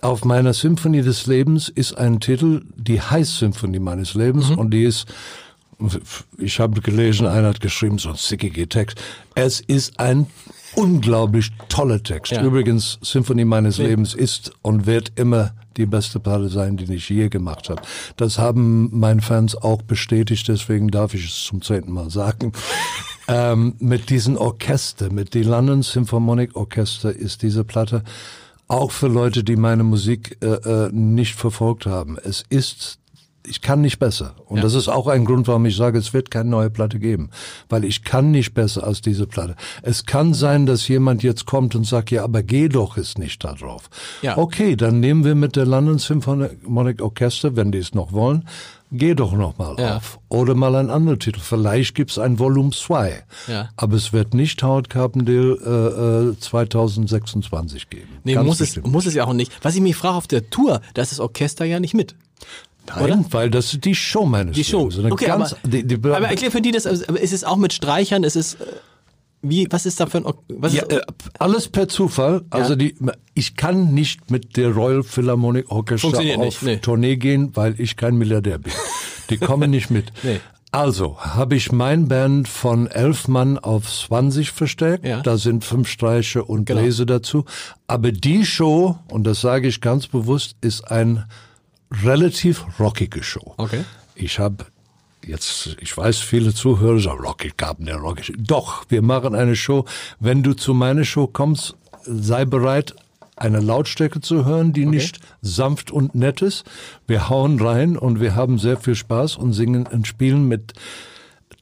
[0.00, 4.58] auf meiner Symphonie des Lebens ist ein Titel, die Heiß-Symphonie meines Lebens, mhm.
[4.58, 5.06] und die ist
[6.38, 9.00] ich habe gelesen, einer hat geschrieben, so ein sickiger Text.
[9.36, 10.26] Es ist ein
[10.74, 12.32] unglaublich toller Text.
[12.32, 12.42] Ja.
[12.42, 13.78] Übrigens, Symphonie meines.
[13.78, 17.80] Lebens ist und wird immer die beste Platte sein, die ich je gemacht habe.
[18.16, 22.52] Das haben meine Fans auch bestätigt, deswegen darf ich es zum zehnten Mal sagen.
[23.28, 28.02] ähm, mit diesem Orchester, mit die London Symphonic Orchester ist diese Platte
[28.66, 32.18] auch für Leute, die meine Musik äh, äh, nicht verfolgt haben.
[32.22, 32.98] Es ist
[33.48, 34.34] ich kann nicht besser.
[34.46, 34.62] Und ja.
[34.62, 37.30] das ist auch ein Grund, warum ich sage, es wird keine neue Platte geben.
[37.68, 39.56] Weil ich kann nicht besser als diese Platte.
[39.82, 43.42] Es kann sein, dass jemand jetzt kommt und sagt, ja, aber geh doch ist nicht
[43.44, 43.90] da drauf.
[44.22, 44.36] Ja.
[44.36, 48.44] Okay, dann nehmen wir mit der London Symphonic Orchestra, wenn die es noch wollen,
[48.90, 49.96] geh doch noch mal ja.
[49.96, 50.18] auf.
[50.28, 51.40] Oder mal ein anderer Titel.
[51.40, 53.24] Vielleicht gibt's ein Volume 2.
[53.46, 53.68] Ja.
[53.76, 58.08] Aber es wird nicht Howard Carpendale äh, 2026 äh, geben.
[58.24, 59.52] Nee, muss es, muss es ja auch nicht.
[59.62, 62.14] Was ich mich frage auf der Tour, da ist das Orchester ja nicht mit.
[62.94, 63.24] Nein, Oder?
[63.30, 64.90] weil das ist die Show meines Die Show.
[64.90, 67.56] So okay, ganz, aber, die, die, aber erklär für die das, aber ist es auch
[67.56, 68.58] mit Streichern, ist es, äh,
[69.42, 71.00] wie, was ist da für ein, was ja, ist, äh,
[71.38, 72.42] alles per Zufall.
[72.50, 72.76] Also ja.
[72.76, 72.96] die,
[73.34, 76.76] ich kann nicht mit der Royal Philharmonic Orchestra auf nicht, nee.
[76.78, 78.72] Tournee gehen, weil ich kein Milliardär bin.
[79.30, 80.12] Die kommen nicht mit.
[80.22, 80.40] Nee.
[80.70, 85.06] Also habe ich mein Band von elf Mann auf 20 verstärkt.
[85.06, 85.22] Ja.
[85.22, 86.82] Da sind fünf Streiche und genau.
[86.82, 87.46] Bläser dazu.
[87.86, 91.24] Aber die Show, und das sage ich ganz bewusst, ist ein
[91.90, 93.54] relativ rockige Show.
[93.56, 93.84] Okay.
[94.14, 94.66] Ich habe
[95.24, 98.32] jetzt, ich weiß, viele Zuhörer sagen, Rocky gab eine Rocky.
[98.38, 99.84] Doch, wir machen eine Show.
[100.20, 102.94] Wenn du zu meiner Show kommst, sei bereit,
[103.36, 104.96] eine Lautstärke zu hören, die okay.
[104.96, 106.64] nicht sanft und nett ist.
[107.06, 110.72] Wir hauen rein und wir haben sehr viel Spaß und singen und spielen mit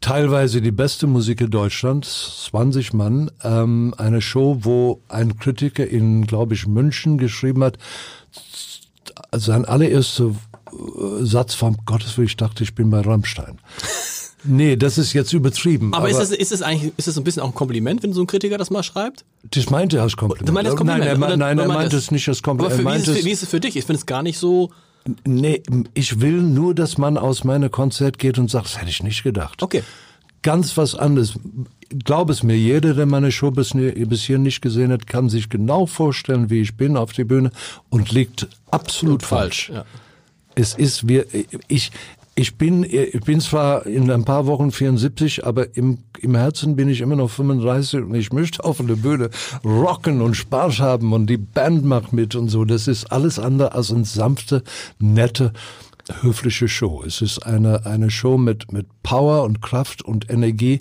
[0.00, 6.26] teilweise die beste Musik in Deutschland, 20 Mann, ähm, eine Show, wo ein Kritiker in,
[6.26, 7.78] glaube ich, München geschrieben hat,
[9.32, 10.32] sein allererster
[10.72, 13.58] äh, Satz vom Gottes Willen, ich dachte, ich bin bei Rammstein.
[14.48, 15.92] Nee, das ist jetzt übertrieben.
[15.92, 18.12] Aber, aber ist, das, ist das eigentlich ist das ein bisschen auch ein Kompliment, wenn
[18.12, 19.24] so ein Kritiker das mal schreibt?
[19.42, 20.48] Das meinte er als Kompliment.
[20.48, 21.18] Du meinst das Kompliment?
[21.18, 22.80] Nein, er, nein, er meint es nicht als Kompliment.
[22.80, 23.76] Aber für, wie, ist es, wie ist es für dich?
[23.76, 24.70] Ich finde es gar nicht so...
[25.24, 25.62] Nee,
[25.94, 29.22] ich will nur, dass man aus meiner Konzert geht und sagt, das hätte ich nicht
[29.22, 29.62] gedacht.
[29.62, 29.82] Okay.
[30.42, 31.38] Ganz was anderes.
[31.90, 35.49] Glaub es mir, jeder, der meine Show bis, bis hier nicht gesehen hat, kann sich
[35.49, 37.51] genau vorstellen, wie ich bin auf die Bühne
[37.90, 39.68] und liegt absolut falsch.
[39.68, 39.79] falsch.
[39.79, 39.85] Ja.
[40.55, 41.27] Es ist, wir,
[41.68, 41.92] ich,
[42.38, 46.90] ich bin, ich bin zwar in ein paar Wochen 74, aber im, im Herzen bin
[46.90, 49.31] ich immer noch 35 und ich möchte auf der Bühne
[49.64, 52.66] rocken und Spaß haben und die Band macht mit und so.
[52.66, 54.62] Das ist alles andere als eine sanfte,
[54.99, 55.55] nette,
[56.20, 57.03] höfliche Show.
[57.07, 60.81] Es ist eine, eine Show mit, mit Power und Kraft und Energie.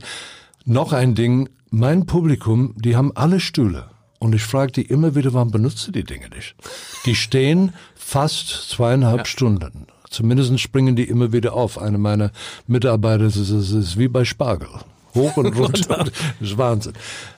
[0.67, 3.85] Noch ein Ding, mein Publikum, die haben alle Stühle.
[4.17, 6.55] Und ich frage die immer wieder, warum benutzt die Dinge nicht?
[7.05, 9.25] Die stehen fast zweieinhalb ja.
[9.25, 9.85] Stunden.
[10.09, 11.77] Zumindest springen die immer wieder auf.
[11.77, 12.31] Eine meiner
[12.65, 14.69] Mitarbeiter, das ist, ist wie bei Spargel.
[15.13, 16.05] hoch und runter.
[16.05, 16.11] das
[16.41, 16.93] ist Wahnsinn.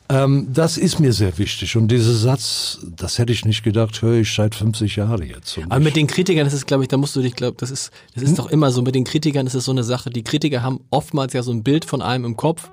[0.08, 1.76] Ähm, das ist mir sehr wichtig.
[1.76, 5.60] Und dieser Satz, das hätte ich nicht gedacht, höre ich seit 50 Jahren jetzt.
[5.68, 7.92] Aber mit den Kritikern, das ist, glaube ich, da musst du dich, glaube das ist,
[8.14, 8.36] das ist hm?
[8.38, 10.12] doch immer so, mit den Kritikern ist es so eine Sache.
[10.12, 12.70] Die Kritiker haben oftmals ja so ein Bild von einem im Kopf.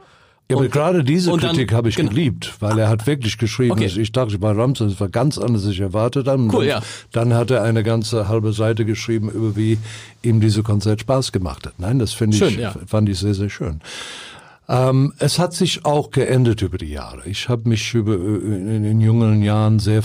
[0.51, 2.11] Ja, aber gerade diese Kritik habe ich genau.
[2.11, 3.87] geliebt, weil er hat wirklich geschrieben, okay.
[3.87, 6.49] ich dachte bei Ramsey, das war ganz anders, als ich erwartet habe.
[6.53, 6.83] Cool, ja.
[7.13, 9.79] Dann hat er eine ganze halbe Seite geschrieben über wie
[10.23, 11.75] ihm diese Konzert Spaß gemacht hat.
[11.79, 12.75] Nein, das finde ich, ja.
[12.87, 13.81] fand ich sehr, sehr schön.
[14.69, 17.23] Ähm, es hat sich auch geändert über die Jahre.
[17.27, 20.03] Ich habe mich über, in den jungen Jahren sehr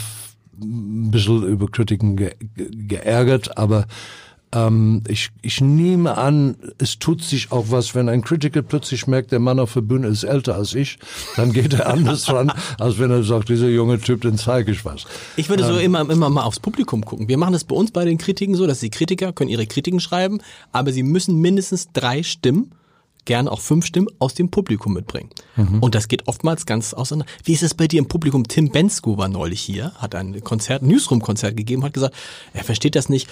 [0.61, 3.85] ein bisschen über Kritiken ge geärgert, aber
[4.54, 9.32] ähm, ich, ich nehme an, es tut sich auch was, wenn ein Kritiker plötzlich merkt,
[9.32, 10.97] der Mann auf der Bühne ist älter als ich,
[11.36, 14.86] dann geht er anders ran, als wenn er sagt, dieser junge Typ, den zeige ich
[14.86, 15.06] was.
[15.36, 17.28] Ich würde ähm, so immer, immer mal aufs Publikum gucken.
[17.28, 20.00] Wir machen das bei uns bei den Kritiken so, dass die Kritiker können ihre Kritiken
[20.00, 20.39] schreiben,
[20.72, 22.72] aber sie müssen mindestens drei Stimmen
[23.26, 25.30] gerne auch fünf Stimmen aus dem Publikum mitbringen.
[25.56, 25.84] Mhm.
[25.84, 27.32] Und das geht oftmals ganz auseinander.
[27.43, 28.47] Wie ist es bei dir im Publikum?
[28.47, 32.16] Tim Bensko war neulich hier, hat ein Konzert, ein Newsroom-Konzert gegeben, hat gesagt,
[32.54, 33.30] er versteht das nicht.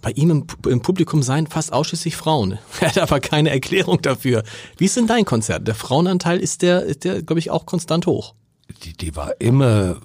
[0.00, 2.58] Bei ihm im, Publikum seien fast ausschließlich Frauen.
[2.80, 4.42] Er hat aber keine Erklärung dafür.
[4.76, 5.66] Wie ist denn dein Konzert?
[5.66, 8.34] Der Frauenanteil ist der, ist der, glaube ich, auch konstant hoch
[8.84, 9.96] die, die war immer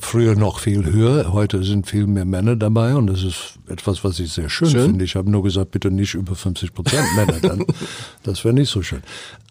[0.00, 1.32] früher noch viel höher.
[1.32, 4.82] Heute sind viel mehr Männer dabei und das ist etwas, was ich sehr schön, schön.
[4.90, 5.04] finde.
[5.04, 7.64] Ich habe nur gesagt, bitte nicht über 50 Prozent Männer, dann
[8.22, 9.02] das wäre nicht so schön.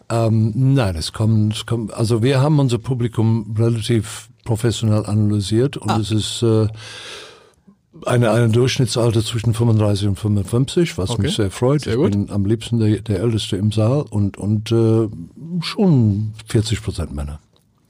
[0.10, 5.89] Ähm, nein, es kommt, es kommt, also wir haben unser Publikum relativ professionell analysiert und
[5.89, 6.00] ah.
[6.00, 6.68] es ist äh,
[8.06, 11.24] eine, eine Durchschnittsalter zwischen 35 und 55, was okay.
[11.24, 11.82] mich sehr freut.
[11.82, 15.08] Sehr ich bin am liebsten der, der Älteste im Saal und, und äh,
[15.62, 17.39] schon 40 Prozent Männer.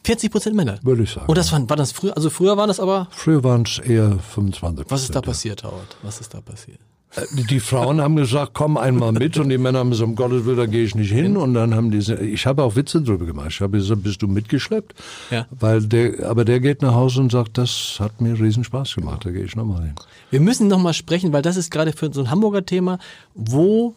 [0.04, 0.80] 40 Prozent Männer.
[0.84, 1.28] Würde ich sagen.
[1.28, 3.08] Und das war, war das früher, also früher war das aber?
[3.12, 5.98] Früher waren es eher 25 Was ist da passiert, Howard?
[6.02, 6.80] Was ist da passiert?
[7.16, 10.46] Äh, die, Frauen haben gesagt, komm einmal mit und die Männer haben gesagt, um Gottes
[10.46, 11.38] Willen, da gehe ich nicht hin.
[11.38, 13.48] Und dann haben die, ich habe auch Witze drüber gemacht.
[13.50, 14.94] Ich habe gesagt, bist du mitgeschleppt?
[15.32, 15.48] Ja.
[15.52, 19.26] Weil der, aber der geht nach Hause und sagt, das hat mir riesen Spaß gemacht,
[19.26, 19.96] da gehe ich nochmal hin.
[20.30, 23.00] Wir müssen nochmal sprechen, weil das ist gerade für so ein Hamburger Thema.
[23.34, 23.96] Wo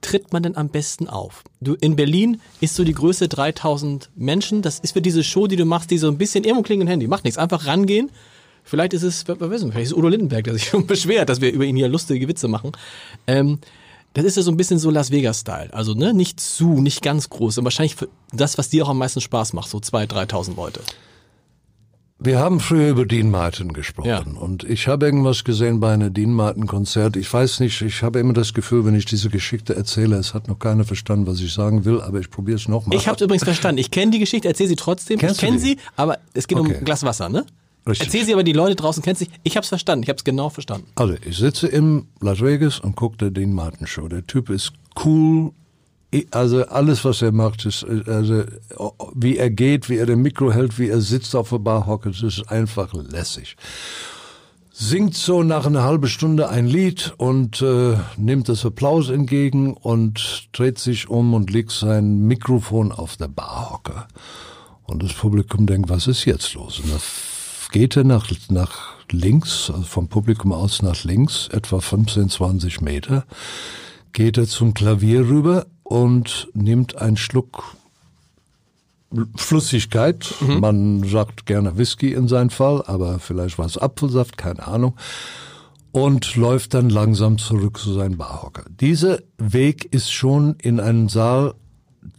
[0.00, 1.44] tritt man denn am besten auf?
[1.60, 4.62] Du, in Berlin ist so die Größe 3000 Menschen.
[4.62, 7.06] Das ist für diese Show, die du machst, die so ein bisschen irgendwo klingelt Handy.
[7.08, 7.38] Macht nichts.
[7.38, 8.10] Einfach rangehen.
[8.64, 11.40] Vielleicht ist es, wir wissen, vielleicht ist es Udo Lindenberg, der sich schon beschwert, dass
[11.40, 12.72] wir über ihn hier lustige Witze machen.
[13.26, 13.58] Ähm,
[14.14, 15.72] das ist ja so ein bisschen so Las Vegas-Style.
[15.72, 17.58] Also, ne, nicht zu, nicht ganz groß.
[17.58, 17.96] Und wahrscheinlich
[18.32, 20.80] das, was dir auch am meisten Spaß macht, so 2.000, 3.000 Leute.
[22.24, 24.20] Wir haben früher über Dean Martin gesprochen ja.
[24.20, 27.16] und ich habe irgendwas gesehen bei einem Dean Martin Konzert.
[27.16, 30.46] Ich weiß nicht, ich habe immer das Gefühl, wenn ich diese Geschichte erzähle, es hat
[30.46, 32.96] noch keiner verstanden, was ich sagen will, aber ich probiere es nochmal.
[32.96, 33.78] Ich habe es übrigens verstanden.
[33.78, 35.18] Ich kenne die Geschichte, erzähle sie trotzdem.
[35.18, 36.70] Kennst ich kenne sie, aber es geht okay.
[36.70, 37.44] um ein Glas Wasser, ne?
[37.86, 38.06] Richtig.
[38.06, 39.28] Erzähl sie aber, die Leute draußen kennen sie.
[39.42, 40.86] Ich habe es verstanden, ich habe es genau verstanden.
[40.94, 44.06] Also, ich sitze in Las Vegas und gucke der Dean Martin Show.
[44.08, 44.72] Der Typ ist
[45.04, 45.52] cool,
[46.30, 48.44] also alles, was er macht, ist, also
[49.14, 52.22] wie er geht, wie er den Mikro hält, wie er sitzt auf der Barhocke, das
[52.22, 53.56] ist einfach lässig.
[54.74, 60.48] Singt so nach einer halben Stunde ein Lied und äh, nimmt das Applaus entgegen und
[60.52, 64.06] dreht sich um und legt sein Mikrofon auf der Barhocke.
[64.84, 66.82] Und das Publikum denkt, was ist jetzt los?
[67.72, 73.24] Geht er nach, nach links, also vom Publikum aus nach links, etwa 15, 20 Meter,
[74.12, 77.76] geht er zum Klavier rüber und nimmt einen Schluck
[79.36, 80.34] Flüssigkeit.
[80.40, 80.60] Mhm.
[80.60, 84.96] Man sagt gerne Whisky in sein Fall, aber vielleicht war es Apfelsaft, keine Ahnung.
[85.92, 88.64] Und läuft dann langsam zurück zu seinem Barhocker.
[88.68, 91.54] Dieser Weg ist schon in einen Saal,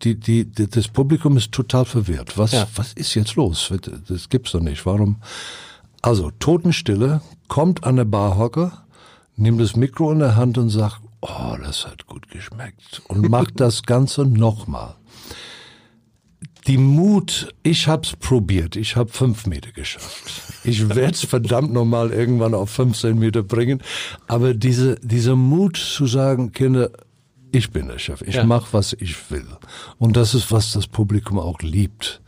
[0.03, 2.37] die, die, die das Publikum ist total verwirrt.
[2.37, 2.67] Was, ja.
[2.75, 3.71] was ist jetzt los?
[4.07, 4.85] Das gibt's doch nicht.
[4.85, 5.17] Warum?
[6.01, 8.85] Also, Totenstille, kommt an der Barhocker,
[9.35, 13.59] nimmt das Mikro in der Hand und sagt, oh, das hat gut geschmeckt und macht
[13.59, 14.95] das Ganze nochmal.
[16.67, 20.31] Die Mut, ich hab's probiert, ich hab fünf Meter geschafft.
[20.63, 23.81] Ich werde es verdammt nochmal irgendwann auf 15 Meter bringen.
[24.27, 26.89] Aber diese, dieser Mut zu sagen, Kinder,
[27.53, 28.43] ich bin der Chef, ich ja.
[28.43, 29.45] mache, was ich will.
[29.99, 32.21] Und das ist, was das Publikum auch liebt.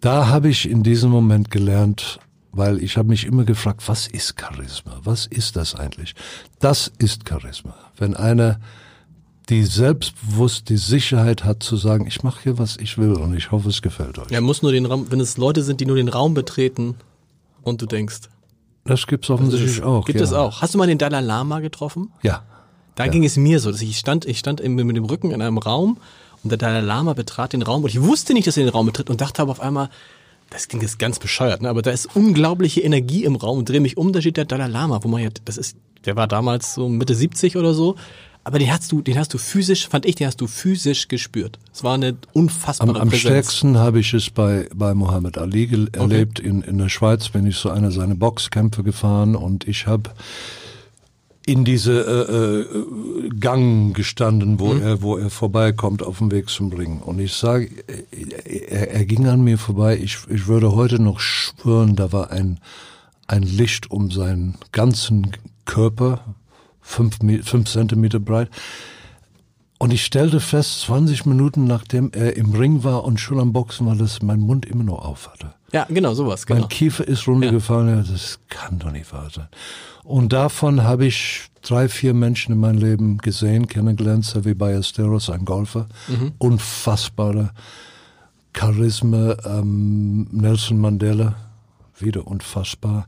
[0.00, 2.18] Da habe ich in diesem Moment gelernt,
[2.50, 5.00] weil ich habe mich immer gefragt, was ist Charisma?
[5.04, 6.14] Was ist das eigentlich?
[6.60, 7.74] Das ist Charisma.
[7.98, 8.58] Wenn einer
[9.50, 13.50] die selbstbewusst die Sicherheit hat zu sagen, ich mache hier, was ich will und ich
[13.50, 14.30] hoffe, es gefällt euch.
[14.30, 16.96] Er muss nur den Raum, wenn es Leute sind, die nur den Raum betreten
[17.62, 18.28] und du denkst.
[18.84, 20.06] Das gibt's offensichtlich auch.
[20.06, 20.24] Gibt ja.
[20.24, 20.62] es auch.
[20.62, 22.12] Hast du mal den Dalai Lama getroffen?
[22.22, 22.42] Ja.
[22.98, 23.10] Da ja.
[23.12, 25.98] ging es mir so, dass ich stand, ich stand mit dem Rücken in einem Raum
[26.42, 28.86] und der Dalai Lama betrat den Raum und ich wusste nicht, dass er den Raum
[28.86, 29.88] betritt und dachte aber auf einmal,
[30.50, 31.68] das klingt jetzt ganz bescheuert, ne?
[31.68, 34.66] aber da ist unglaubliche Energie im Raum und drehe mich um, da steht der Dalai
[34.66, 35.76] Lama, wo man ja, das ist,
[36.06, 37.94] der war damals so Mitte 70 oder so,
[38.44, 41.58] Aber den hast du, den hast du physisch, fand ich, den hast du physisch gespürt.
[41.72, 43.20] Es war eine unfassbare Am, am Präsenz.
[43.20, 46.40] stärksten habe ich es bei, bei Mohammed Ali gel- erlebt.
[46.40, 50.10] In, in der Schweiz bin ich so eine seiner Boxkämpfe gefahren und ich habe
[51.48, 56.70] in diese äh, äh, Gang gestanden, wo er wo er vorbeikommt auf dem Weg zum
[56.70, 57.00] Ring.
[57.00, 57.70] Und ich sage,
[58.68, 59.98] er, er ging an mir vorbei.
[59.98, 62.60] Ich, ich würde heute noch schwören, da war ein
[63.28, 65.32] ein Licht um seinen ganzen
[65.64, 66.34] Körper,
[66.80, 68.50] fünf, fünf Zentimeter breit.
[69.78, 73.86] Und ich stellte fest, 20 Minuten nachdem er im Ring war und schon am Boxen
[73.86, 75.54] war, dass mein Mund immer noch auf hatte.
[75.72, 76.60] Ja, genau, sowas, genau.
[76.60, 78.04] Mein Kiefer ist runtergefallen.
[78.04, 78.12] Ja.
[78.12, 79.48] Das kann doch nicht wahr sein.
[80.02, 85.44] Und davon habe ich drei, vier Menschen in meinem Leben gesehen, kennengelernt, wie Ballesteros, ein
[85.44, 85.86] Golfer.
[86.38, 87.50] Unfassbare
[88.56, 89.36] Charisma.
[89.44, 91.34] Ähm, Nelson Mandela,
[91.98, 93.06] wieder unfassbar.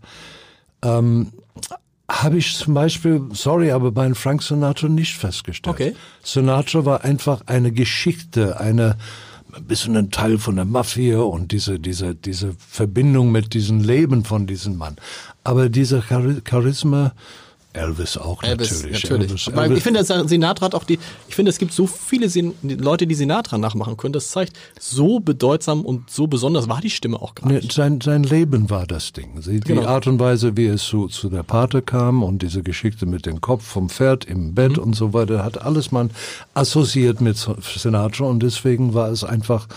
[0.82, 1.32] Ähm,
[2.10, 5.74] habe ich zum Beispiel, sorry, aber bei Frank Sinatra nicht festgestellt.
[5.74, 5.96] Okay.
[6.22, 8.96] Sinatra war einfach eine Geschichte, eine
[9.54, 14.24] ein bisschen ein Teil von der Mafia und diese diese diese Verbindung mit diesem Leben
[14.24, 14.96] von diesem Mann.
[15.44, 17.12] Aber dieser Chari- Charisma,
[17.72, 19.02] Elvis auch Elvis, natürlich.
[19.04, 19.30] natürlich.
[19.30, 20.98] Elvis, Aber Elvis, ich finde, Sinatra hat auch die,
[21.28, 24.12] ich finde, es gibt so viele Sin Leute, die Sinatra nachmachen können.
[24.12, 27.72] Das zeigt, so bedeutsam und so besonders war die Stimme auch gar Ne, nicht.
[27.72, 29.40] sein, sein Leben war das Ding.
[29.40, 29.82] Sie, Genau.
[29.82, 33.24] Die Art und Weise, wie es zu, zu der Pate kam und diese Geschichte mit
[33.24, 34.82] dem Kopf vom Pferd im Bett Mhm.
[34.82, 36.10] und so weiter, hat alles man
[36.54, 39.68] assoziiert mit Sinatra und deswegen war es einfach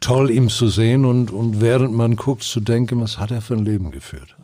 [0.00, 3.54] toll, ihm zu sehen und, und während man guckt, zu denken, was hat er für
[3.54, 4.36] ein Leben geführt.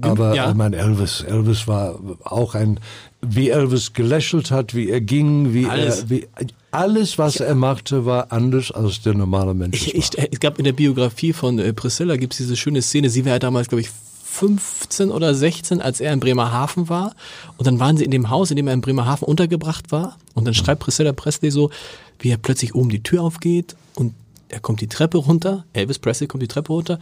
[0.00, 0.48] Aber ja.
[0.48, 2.80] ich mein Elvis, Elvis war auch ein,
[3.20, 6.02] wie Elvis gelächelt hat, wie er ging, wie Alles.
[6.02, 6.28] er, wie,
[6.70, 9.86] alles, was er machte, war anders als der normale Mensch.
[9.86, 13.10] Ich, es ich, es gab in der Biografie von äh, Priscilla gibt's diese schöne Szene.
[13.10, 13.90] Sie war ja damals, glaube ich,
[14.24, 17.14] 15 oder 16, als er in Bremerhaven war.
[17.56, 20.16] Und dann waren sie in dem Haus, in dem er in Bremerhaven untergebracht war.
[20.34, 21.70] Und dann schreibt Priscilla Presley so,
[22.18, 24.14] wie er plötzlich oben die Tür aufgeht und
[24.48, 25.64] er kommt die Treppe runter.
[25.72, 26.98] Elvis Presley kommt die Treppe runter.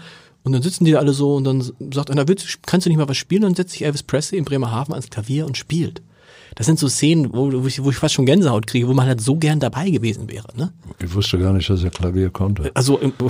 [0.46, 1.60] Und dann sitzen die da alle so und dann
[1.92, 3.42] sagt einer, willst, kannst du nicht mal was spielen?
[3.42, 6.02] Und dann setzt sich Elvis Presley in Bremerhaven ans Klavier und spielt.
[6.54, 9.08] Das sind so Szenen, wo, wo, ich, wo ich fast schon Gänsehaut kriege, wo man
[9.08, 10.46] halt so gern dabei gewesen wäre.
[10.56, 10.72] Ne?
[11.02, 12.70] Ich wusste gar nicht, dass er Klavier konnte.
[12.74, 13.28] Also, im, oh,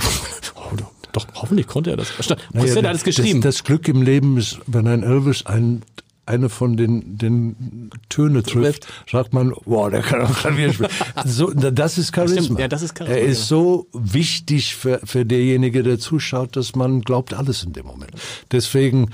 [1.11, 2.07] doch, hoffentlich konnte er das.
[2.11, 2.43] Verstanden.
[2.53, 3.41] Priscilla hat es geschrieben.
[3.41, 5.81] Das, das Glück im Leben ist, wenn ein Elvis ein,
[6.27, 10.89] eine von den, den Töne trifft, sagt man, wow, der kann auch Klavier spielen.
[11.25, 12.59] so, das ist Charisma.
[12.59, 13.61] Ja, das ist Charisma, Er ist genau.
[13.61, 18.11] so wichtig für, für derjenige, der zuschaut, dass man glaubt alles in dem Moment.
[18.51, 19.09] Deswegen,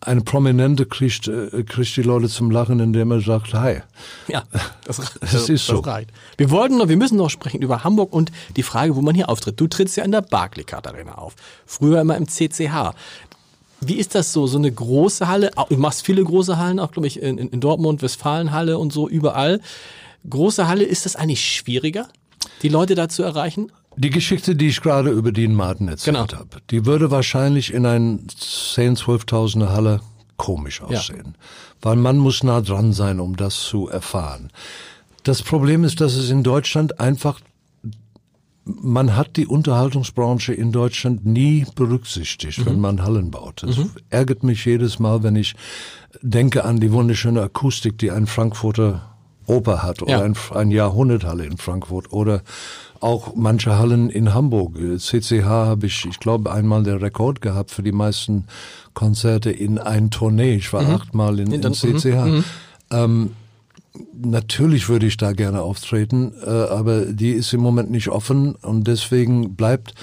[0.00, 3.80] eine Prominente kriegt, äh, kriegt die Leute zum Lachen, indem er sagt, hi.
[4.28, 4.44] ja,
[4.84, 5.80] das, das, Das ist so.
[5.80, 6.10] reicht.
[6.36, 9.28] Wir wollten noch, wir müssen noch sprechen über Hamburg und die Frage, wo man hier
[9.28, 9.60] auftritt.
[9.60, 11.34] Du trittst ja in der Barclaycard Arena auf.
[11.66, 12.94] Früher immer im CCH.
[13.80, 14.46] Wie ist das so?
[14.46, 15.50] So eine große Halle?
[15.68, 19.60] Du machst viele große Hallen, auch glaube ich in, in Dortmund, Westfalenhalle und so überall.
[20.28, 22.08] Große Halle, ist das eigentlich schwieriger,
[22.62, 23.70] die Leute da zu erreichen?
[23.96, 26.28] Die Geschichte, die ich gerade über Dean Martin erzählt Genau.
[26.38, 30.00] habe, die würde wahrscheinlich in ein 10.000, 12.000er Halle
[30.36, 31.36] komisch aussehen.
[31.82, 34.50] Weil man muss nah dran sein, um das zu erfahren.
[35.24, 37.40] Das Problem ist, dass es in Deutschland einfach,
[38.80, 43.62] man hat die Unterhaltungsbranche in Deutschland nie berücksichtigt, wenn man Hallen baut.
[43.62, 43.78] Das
[44.10, 45.54] ärgert mich jedes Mal, wenn ich
[46.22, 49.14] denke an die wunderschöne Akustik, die ein Frankfurter
[49.46, 50.20] Oper hat oder Ja.
[50.22, 52.42] ein, ein Jahrhunderthalle in Frankfurt oder
[53.00, 54.76] auch manche Hallen in Hamburg.
[54.98, 58.44] CCH habe ich, ich glaube, einmal den Rekord gehabt für die meisten
[58.92, 60.56] Konzerte in ein Tournee.
[60.56, 62.44] Ich war achtmal in, in dann- CCH.
[62.90, 63.30] Ähm,
[64.14, 68.86] natürlich würde ich da gerne auftreten, äh, aber die ist im Moment nicht offen und
[68.86, 69.94] deswegen bleibt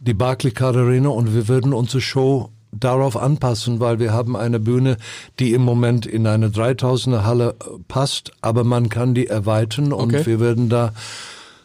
[0.00, 4.96] die Barclaycard Arena und wir würden unsere Show darauf anpassen, weil wir haben eine Bühne,
[5.38, 10.14] die im Moment in eine 3000er Halle äh, passt, aber man kann die erweitern und
[10.14, 10.26] Okay.
[10.26, 10.92] wir werden da,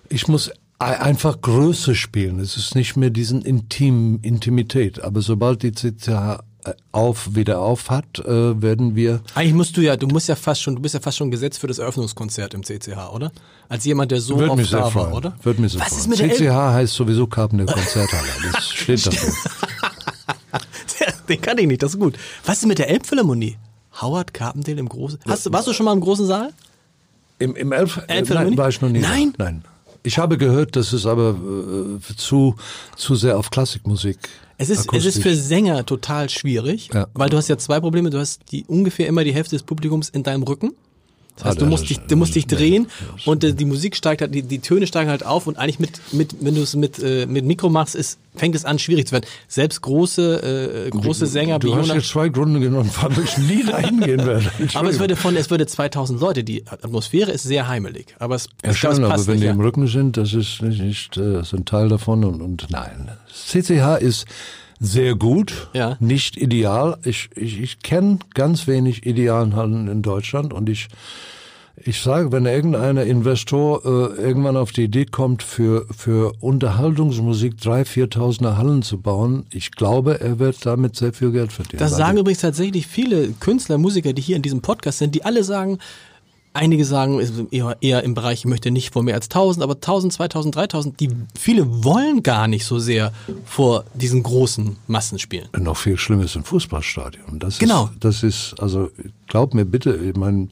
[0.09, 2.39] ich muss ei- einfach Größe spielen.
[2.39, 6.41] Es ist nicht mehr diesen Intim, Intimität, aber sobald die CCH
[6.91, 10.61] auf, wieder auf hat, äh, werden wir Eigentlich musst du ja, du musst ja fast
[10.61, 13.31] schon, du bist ja fast schon gesetzt für das Eröffnungskonzert im CCH, oder?
[13.69, 15.11] Als jemand, der so Würde oft mich sehr da freuen.
[15.11, 15.37] war, oder?
[15.43, 16.13] Würde mich sehr Was freuen.
[16.13, 18.27] ist mit CCH heißt sowieso Carpenter Konzerthalle.
[18.51, 19.33] Das steht dafür.
[21.29, 22.17] Den kann ich nicht, das ist gut.
[22.45, 23.57] Was ist mit der Elbphilharmonie?
[24.01, 25.19] Howard Carpendale im großen.
[25.27, 26.53] Hast du, warst du schon mal im großen Saal?
[27.39, 28.55] Im, im Elf, äh, Elbphilharmonie?
[28.55, 29.01] nein, war ich noch nie.
[29.01, 29.09] da.
[29.09, 29.33] Nein?
[29.37, 29.63] Nein.
[30.03, 32.55] Ich habe gehört, dass es aber äh, zu,
[32.95, 34.17] zu sehr auf Klassikmusik
[34.59, 37.07] Es ist, es ist für Sänger total schwierig, Ja.
[37.13, 38.09] weil du hast ja zwei Probleme.
[38.09, 40.71] Du hast die ungefähr immer die Hälfte des Publikums in deinem Rücken.
[41.37, 42.87] Das heißt, du musst dich, du musst dich drehen
[43.25, 46.01] und äh, die Musik steigt halt, die, die Töne steigen halt auf und eigentlich mit,
[46.11, 49.11] mit wenn du es mit, äh, mit Mikro machst, ist, fängt es an schwierig zu
[49.13, 49.25] werden.
[49.47, 53.37] Selbst große, äh, große Sänger wie Du hast Jonas, jetzt zwei Gründe genommen, warum ich
[53.37, 54.51] nie dahin gehen werde.
[54.73, 58.49] aber es würde von, es würde 2000 Leute, die Atmosphäre ist sehr heimelig, aber es,
[58.63, 60.61] Ja, ich glaube, schon, es aber passt wenn nicht, die im Rücken sind, das ist
[60.63, 63.11] nicht, nicht äh, ist ein Teil davon und, und nein.
[63.31, 64.25] CCH ist
[64.79, 65.97] sehr gut, Ja.
[65.99, 66.97] nicht ideal.
[67.03, 70.87] Ich, ich, ich kenne ganz wenig idealen Hallen in Deutschland und ich
[71.85, 78.13] ich sage, wenn irgendeiner Investor äh, irgendwann auf die Idee kommt, für, für Unterhaltungsmusik 3.000,
[78.15, 81.79] 4.000er Hallen zu bauen, ich glaube, er wird damit sehr viel Geld verdienen.
[81.79, 85.43] Das sagen übrigens tatsächlich viele Künstler, Musiker, die hier in diesem Podcast sind, die alle
[85.43, 85.77] sagen,
[86.57, 89.63] einige sagen es ist eher, eher im Bereich, ich möchte nicht vor mehr als 1000,
[89.63, 93.13] aber 1000, 2000, 3000, die viele wollen gar nicht so sehr
[93.45, 95.47] vor diesen großen Massen spielen.
[95.57, 97.39] noch viel schlimmer ist ein Fußballstadion.
[97.39, 97.85] Das Genau.
[97.85, 98.89] Ist, das ist, also
[99.27, 100.49] glaub mir bitte, ich meine,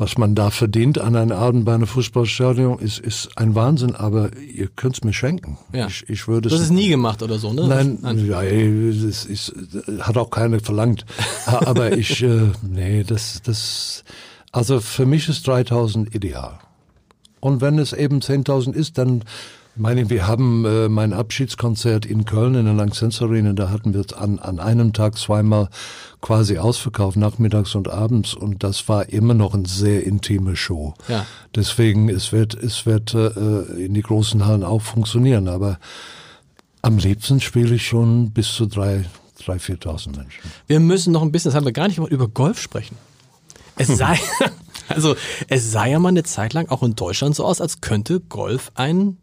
[0.00, 4.30] was man da verdient an einem Abend bei einem Fußballstadion, ist, ist ein Wahnsinn, aber
[4.38, 5.58] ihr könnt's mir schenken.
[5.72, 5.88] Ja.
[5.88, 7.66] Ich, ich würde Du hast es es nie gemacht oder so, ne?
[7.68, 9.52] Nein, ja, ey, das ist,
[10.00, 11.04] hat auch keiner verlangt.
[11.46, 14.04] Aber ich, äh, nee, das, das,
[14.52, 16.58] also für mich ist 3000 ideal.
[17.40, 19.24] Und wenn es eben 10.000 ist, dann
[19.76, 24.00] meine, wir haben äh, mein Abschiedskonzert in Köln in der Lanxess Arena, da hatten wir
[24.00, 25.68] es an, an einem Tag zweimal
[26.20, 30.94] quasi ausverkauft, nachmittags und abends und das war immer noch eine sehr intime Show.
[31.08, 31.24] Ja.
[31.54, 35.78] Deswegen, es wird, es wird äh, in die großen Hallen auch funktionieren, aber
[36.82, 39.04] am liebsten spiele ich schon bis zu drei,
[39.44, 40.42] drei, 4.000 Menschen.
[40.66, 42.96] Wir müssen noch ein bisschen, das haben wir gar nicht über Golf sprechen.
[43.80, 44.18] Es sei,
[44.88, 45.16] also,
[45.48, 48.70] es sah ja mal eine Zeit lang auch in Deutschland so aus, als könnte Golf
[48.74, 49.16] ein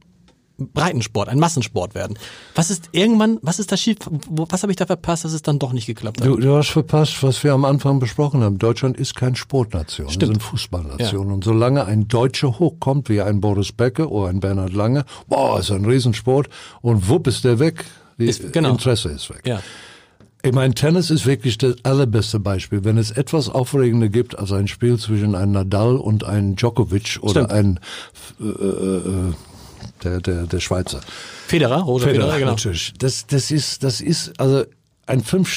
[0.60, 2.18] Breitensport, ein Massensport werden.
[2.56, 5.60] Was ist irgendwann, was ist da schief, was habe ich da verpasst, dass es dann
[5.60, 6.28] doch nicht geklappt hat?
[6.28, 8.58] Du, du hast verpasst, was wir am Anfang besprochen haben.
[8.58, 10.24] Deutschland ist kein Sportnation, Stimmt.
[10.24, 11.32] ist eine Fußballnation.
[11.32, 15.70] Und solange ein Deutscher hochkommt, wie ein Boris Becker oder ein Bernhard Lange, boah, ist
[15.70, 16.50] ein Riesensport,
[16.82, 17.86] und wupp ist der weg.
[18.18, 18.72] Die Ist- genau.
[18.72, 19.44] Interesse ist weg.
[19.46, 19.62] Ja.
[20.44, 22.84] Ich meine, Tennis ist wirklich das allerbeste Beispiel.
[22.84, 27.46] Wenn es etwas aufregender gibt als ein Spiel zwischen einem Nadal und einem Djokovic oder
[27.46, 27.52] Stimmt.
[27.52, 27.80] ein
[28.40, 29.34] äh, äh,
[30.04, 31.02] der, der, der Schweizer.
[31.48, 32.52] Federer, Roger Federer, Federer, genau.
[32.52, 32.94] natürlich.
[33.00, 34.64] Das, das ist, das ist, also
[35.08, 35.50] ein fünf,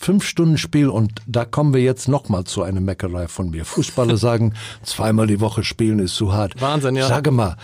[0.00, 3.64] fünf Stunden Spiel und da kommen wir jetzt nochmal zu einer Meckerei von mir.
[3.64, 6.60] Fußballer sagen, zweimal die Woche spielen ist zu hart.
[6.60, 7.08] Wahnsinn, ja.
[7.08, 7.56] Sage mal,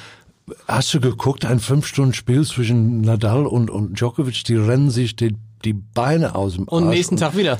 [0.67, 5.17] hast du geguckt, ein fünf Stunden Spiel zwischen Nadal und, und Djokovic, die rennen sich
[5.17, 7.59] die, die Beine aus dem Und Arsch nächsten Tag wieder.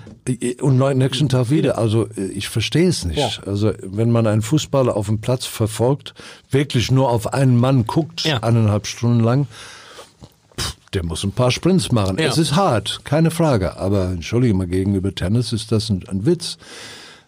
[0.61, 1.79] und neu- nächsten Tag wieder.
[1.79, 3.19] Also äh, ich verstehe es nicht.
[3.19, 3.31] Ja.
[3.47, 6.15] Also wenn man einen Fußballer auf dem Platz verfolgt,
[6.51, 8.39] wirklich nur auf einen Mann guckt, Ja.
[8.43, 9.47] eineinhalb Stunden lang,
[10.59, 12.19] pff, der muss ein paar Sprints machen.
[12.19, 12.27] Ja.
[12.29, 13.77] Es ist hart, keine Frage.
[13.79, 16.59] Aber entschuldige mal, gegenüber Tennis ist das ein, ein Witz.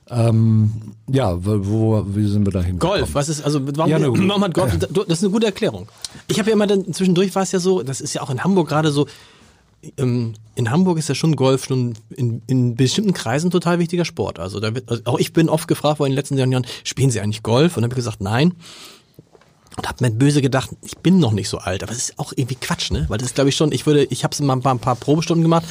[0.08, 0.70] Ähm,
[1.10, 2.98] ja, wo, wo, wie sind wir da hingekommen?
[3.00, 5.88] Golf, was ist, also warum, Ja, warum hat Golf, das ist eine gute Erklärung.
[6.28, 8.44] Ich habe ja immer dann, zwischendurch war es ja so, das ist ja auch in
[8.44, 9.08] Hamburg gerade so,
[9.96, 14.38] ähm, in Hamburg ist ja schon Golf schon in, in bestimmten Kreisen total wichtiger Sport.
[14.38, 17.10] Also da wird, also auch ich bin oft gefragt worden in den letzten Jahren, spielen
[17.10, 17.76] Sie eigentlich Golf?
[17.76, 18.54] Und dann habe ich gesagt, nein.
[19.76, 22.32] Und habe mir böse gedacht, ich bin noch nicht so alt, aber es ist auch
[22.34, 23.04] irgendwie Quatsch, ne?
[23.08, 24.96] Weil das ist, glaube ich, schon, ich würde, ich habe mal ein paar, ein paar
[24.96, 25.64] Probestunden gemacht.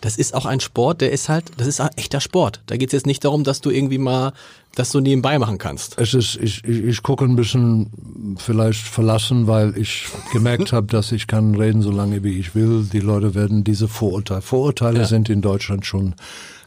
[0.00, 2.62] Das ist auch ein Sport, der ist halt, das ist ein echter Sport.
[2.66, 4.32] Da geht es jetzt nicht darum, dass du irgendwie mal,
[4.76, 5.98] dass du nebenbei machen kannst.
[5.98, 11.10] Es ist, ich, ich, ich gucke ein bisschen vielleicht verlassen, weil ich gemerkt habe, dass
[11.10, 12.86] ich kann reden, so lange wie ich will.
[12.92, 14.40] Die Leute werden diese Vorurteile.
[14.42, 15.04] Vorurteile Ja.
[15.04, 16.14] sind in Deutschland schon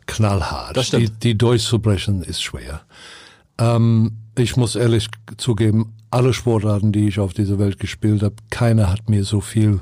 [0.08, 0.76] knallhart.
[0.76, 1.08] Das stimmt.
[1.24, 2.82] Die, die durchzubrechen ist schwer.
[3.62, 5.07] Ähm, ich muss ehrlich
[5.38, 9.80] zugeben, alle Sportarten, die ich auf dieser Welt gespielt habe, keiner hat mir so viel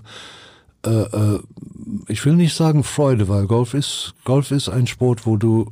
[0.86, 1.40] äh, äh,
[2.08, 5.72] ich will nicht sagen Freude, weil Golf ist, Golf ist ein Sport, wo du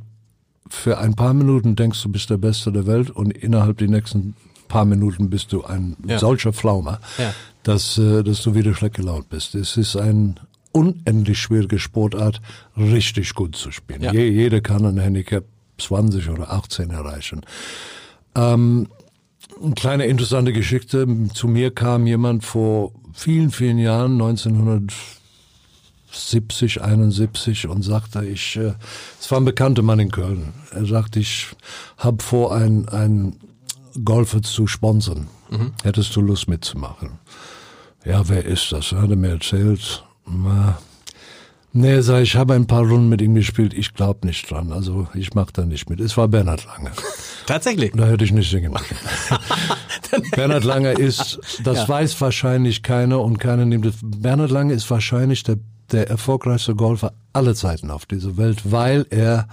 [0.68, 4.34] für ein paar Minuten denkst, du bist der Beste der Welt und innerhalb der nächsten
[4.68, 6.18] paar Minuten bist du ein Ja.
[6.18, 7.32] solcher Pflaumer, Ja.
[7.62, 9.54] dass, äh, dass du wieder schlecht gelaunt bist.
[9.54, 10.38] Es ist ein
[10.72, 12.42] unendlich schwierige Sportart,
[12.76, 14.02] richtig gut zu spielen.
[14.02, 14.12] Ja.
[14.12, 15.44] Je, jeder kann ein Handicap
[15.78, 17.40] 20 oder 18 erreichen.
[18.38, 18.88] Ähm,
[19.62, 21.06] eine kleine interessante Geschichte.
[21.34, 28.74] Zu mir kam jemand vor vielen, vielen Jahren, 1970, 71 und sagte, ich, äh,
[29.20, 30.52] es war ein bekannter Mann in Köln.
[30.70, 31.48] Er sagte, ich
[31.96, 33.36] habe vor, ein, ein
[34.04, 35.28] Golfer zu sponsern.
[35.82, 37.18] Hättest du Lust mitzumachen?
[38.04, 38.92] Ja, wer ist das?
[38.92, 40.04] Er hatte mir erzählt.
[40.26, 40.78] Na,
[41.72, 43.74] Nee, sag ich habe ein paar Runden mit ihm gespielt.
[43.74, 44.72] Ich glaube nicht dran.
[44.72, 46.00] Also ich mache da nicht mit.
[46.00, 46.90] Es war Bernhard Lange.
[47.48, 47.92] Tatsächlich.
[47.94, 48.74] Da hätte ich nicht singen.
[50.36, 51.88] Bernhard Lange ist, das Ja.
[51.88, 53.94] weiß wahrscheinlich keiner und keiner nimmt es.
[54.02, 55.56] Bernhard Lange ist wahrscheinlich der,
[55.90, 59.48] der erfolgreichste Golfer aller Zeiten auf dieser Welt, weil er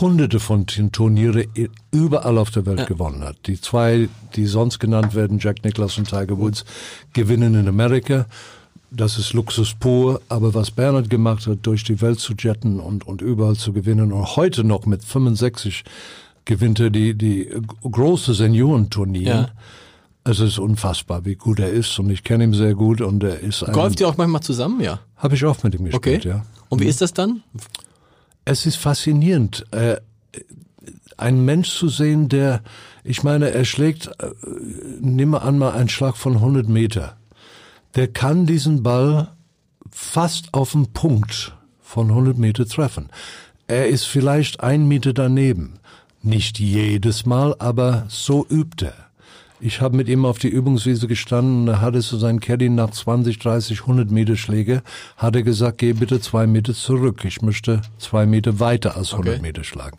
[0.00, 1.46] hunderte von Turniere
[1.92, 2.84] überall auf der Welt ja.
[2.86, 3.36] gewonnen hat.
[3.46, 6.64] Die zwei, die sonst genannt werden, Jack Nicklaus und Tiger Woods,
[7.12, 8.26] gewinnen in Amerika.
[8.90, 13.06] Das ist Luxus pur, aber was Bernhard gemacht hat, durch die Welt zu jetten und,
[13.06, 15.84] und überall zu gewinnen und heute noch mit 65
[16.44, 17.48] gewinnt er die, die
[17.82, 19.36] große Seniorenturniere.
[19.36, 19.48] Ja.
[20.24, 23.40] Es ist unfassbar, wie gut er ist und ich kenne ihn sehr gut und er
[23.40, 23.72] ist ein...
[23.72, 25.00] Golft ihr auch manchmal zusammen, ja?
[25.16, 26.28] Habe ich auch mit ihm gespielt, okay.
[26.28, 26.46] ja.
[26.68, 27.42] Und wie ist das dann?
[28.44, 29.96] Es ist faszinierend, äh,
[31.16, 32.62] einen Mensch zu sehen, der,
[33.04, 34.30] ich meine, er schlägt, äh,
[35.00, 37.16] nimm an mal einen Schlag von 100 Meter.
[37.94, 39.32] Der kann diesen Ball
[39.90, 43.10] fast auf den Punkt von 100 Meter treffen.
[43.66, 45.78] Er ist vielleicht ein Meter daneben.
[46.22, 48.94] Nicht jedes Mal, aber so übt er.
[49.64, 53.38] Ich habe mit ihm auf die Übungswiese gestanden, da hatte so sein Caddy nach 20,
[53.38, 54.82] 30, 100 Meter Schläge,
[55.16, 57.24] hat er gesagt, geh bitte zwei Meter zurück.
[57.24, 59.42] Ich möchte zwei Meter weiter als 100 okay.
[59.42, 59.98] Meter schlagen.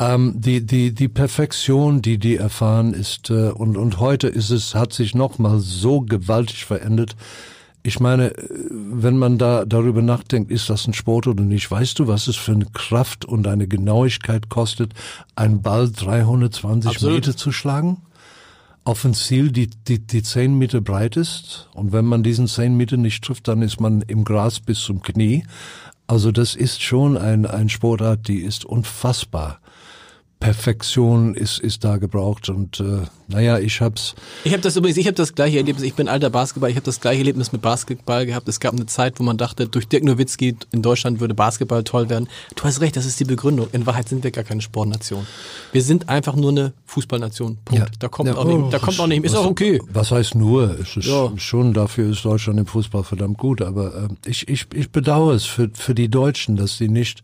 [0.00, 4.74] Ähm, die, die, die Perfektion, die die erfahren ist, äh, und, und heute ist es,
[4.74, 7.14] hat sich nochmal so gewaltig verändert.
[7.84, 8.32] Ich meine,
[8.70, 12.36] wenn man da darüber nachdenkt, ist das ein Sport oder nicht, weißt du, was es
[12.36, 14.92] für eine Kraft und eine Genauigkeit kostet,
[15.34, 17.14] einen Ball 320 Absolut.
[17.16, 17.98] Meter zu schlagen?
[18.84, 21.68] auf ein Ziel, die, die, die zehn Meter breit ist.
[21.72, 25.02] Und wenn man diesen zehn Meter nicht trifft, dann ist man im Gras bis zum
[25.02, 25.44] Knie.
[26.08, 29.60] Also das ist schon ein, ein Sportart, die ist unfassbar
[30.42, 34.16] Perfektion ist, ist da gebraucht und äh, naja, ich hab's.
[34.42, 36.84] Ich habe das übrigens, ich habe das gleiche Erlebnis, ich bin alter Basketball, ich habe
[36.84, 38.48] das gleiche Erlebnis mit Basketball gehabt.
[38.48, 42.10] Es gab eine Zeit, wo man dachte, durch Dirk Nowitzki in Deutschland würde Basketball toll
[42.10, 42.28] werden.
[42.56, 43.68] Du hast recht, das ist die Begründung.
[43.72, 45.28] In Wahrheit sind wir gar keine Sportnation.
[45.70, 47.58] Wir sind einfach nur eine Fußballnation.
[47.64, 47.84] Punkt.
[47.84, 47.90] Ja.
[48.00, 49.80] Da kommt ja, auch oh, nicht, da kommt auch nicht, ist was, auch okay.
[49.92, 50.76] Was heißt nur?
[50.80, 51.30] Es ist ja.
[51.36, 55.44] schon, dafür ist Deutschland im Fußball verdammt gut, aber äh, ich, ich, ich bedauere es
[55.44, 57.22] für, für die Deutschen, dass sie nicht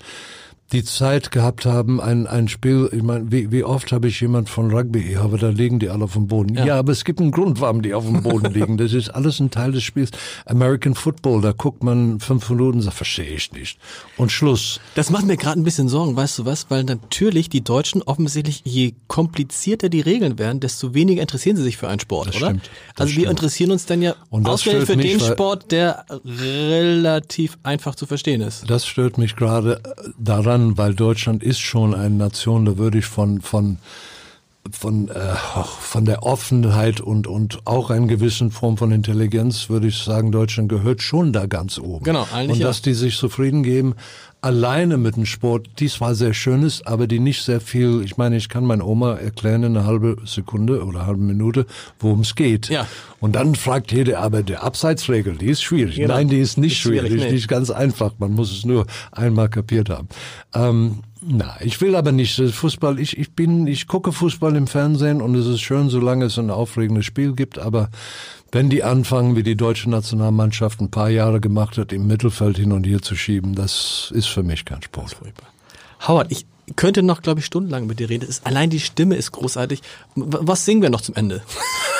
[0.72, 4.50] die Zeit gehabt haben, ein, ein Spiel, ich meine, wie, wie oft habe ich jemand
[4.50, 6.54] von Rugby, aber da liegen die alle auf dem Boden.
[6.56, 6.64] Ja.
[6.66, 6.78] ja.
[6.78, 8.76] aber es gibt einen Grund, warum die auf dem Boden liegen.
[8.76, 10.10] Das ist alles ein Teil des Spiels.
[10.44, 13.78] American Football, da guckt man fünf Minuten und sagt, verstehe ich nicht.
[14.18, 14.78] Und Schluss.
[14.94, 16.70] Das macht mir gerade ein bisschen Sorgen, weißt du was?
[16.70, 21.78] Weil natürlich die Deutschen offensichtlich, je komplizierter die Regeln werden, desto weniger interessieren sie sich
[21.78, 22.46] für einen Sport, das oder?
[22.48, 23.30] Stimmt, also wir stimmt.
[23.30, 28.68] interessieren uns dann ja ausgerechnet für mich, den Sport, der relativ einfach zu verstehen ist.
[28.68, 29.80] Das stört mich gerade
[30.18, 33.78] daran, an, weil Deutschland ist schon eine Nation, da würde ich von, von,
[34.70, 35.34] von, äh,
[35.80, 40.68] von der Offenheit und, und auch einer gewissen Form von Intelligenz, würde ich sagen, Deutschland
[40.68, 42.04] gehört schon da ganz oben.
[42.04, 42.58] Genau, eigentlich.
[42.58, 42.84] Und dass ja.
[42.84, 43.94] die sich zufrieden geben,
[44.40, 48.16] alleine mit dem Sport, die zwar sehr schön ist, aber die nicht sehr viel, ich
[48.16, 51.66] meine, ich kann meiner Oma erklären in einer halbe Sekunde oder eine halbe Minute,
[51.98, 52.68] worum es geht.
[52.68, 52.86] Ja.
[53.20, 55.96] Und dann fragt jeder, aber der Abseitsregel, die ist schwierig.
[55.96, 56.14] Genau.
[56.14, 57.32] Nein, die ist nicht ist schwierig, schwierig nee.
[57.32, 58.12] nicht ganz einfach.
[58.18, 60.08] Man muss es nur einmal kapiert haben.
[60.54, 63.00] Ähm, na, ich will aber nicht Fußball.
[63.00, 66.50] Ich, ich bin, ich gucke Fußball im Fernsehen und es ist schön, solange es ein
[66.50, 67.58] aufregendes Spiel gibt.
[67.58, 67.90] Aber
[68.52, 72.72] wenn die anfangen, wie die deutsche Nationalmannschaft ein paar Jahre gemacht hat, im Mittelfeld hin
[72.72, 75.16] und her zu schieben, das ist für mich kein Sport.
[76.06, 76.46] Howard, ich
[76.76, 78.28] könnte noch, glaube ich, stundenlang mit dir reden.
[78.28, 79.80] Ist, allein die Stimme ist großartig.
[80.14, 81.42] Was singen wir noch zum Ende?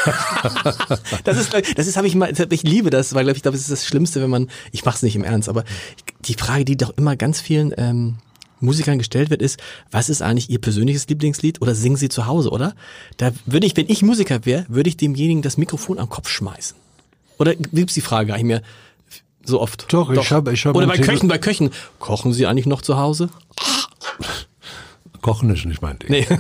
[1.25, 3.63] das ist, das ist, habe ich mal, ich liebe das, weil, glaube ich, glaube, das
[3.63, 5.65] ist das Schlimmste, wenn man, ich mache es nicht im Ernst, aber
[6.21, 8.17] die Frage, die doch immer ganz vielen ähm,
[8.61, 9.59] Musikern gestellt wird, ist,
[9.91, 12.75] was ist eigentlich ihr persönliches Lieblingslied oder singen sie zu Hause, oder?
[13.17, 16.77] Da würde ich, wenn ich Musiker wäre, würde ich demjenigen das Mikrofon am Kopf schmeißen.
[17.39, 18.63] Oder gibt's die Frage eigentlich mehr
[19.45, 19.93] so oft?
[19.93, 20.23] Doch, Doch.
[20.23, 20.77] ich habe, ich habe.
[20.77, 21.71] Oder bei Köchen, bei Köchen.
[21.99, 23.31] Kochen Sie eigentlich noch zu Hause?
[25.21, 26.11] Kochen ist nicht mein Ding.
[26.11, 26.27] Nee.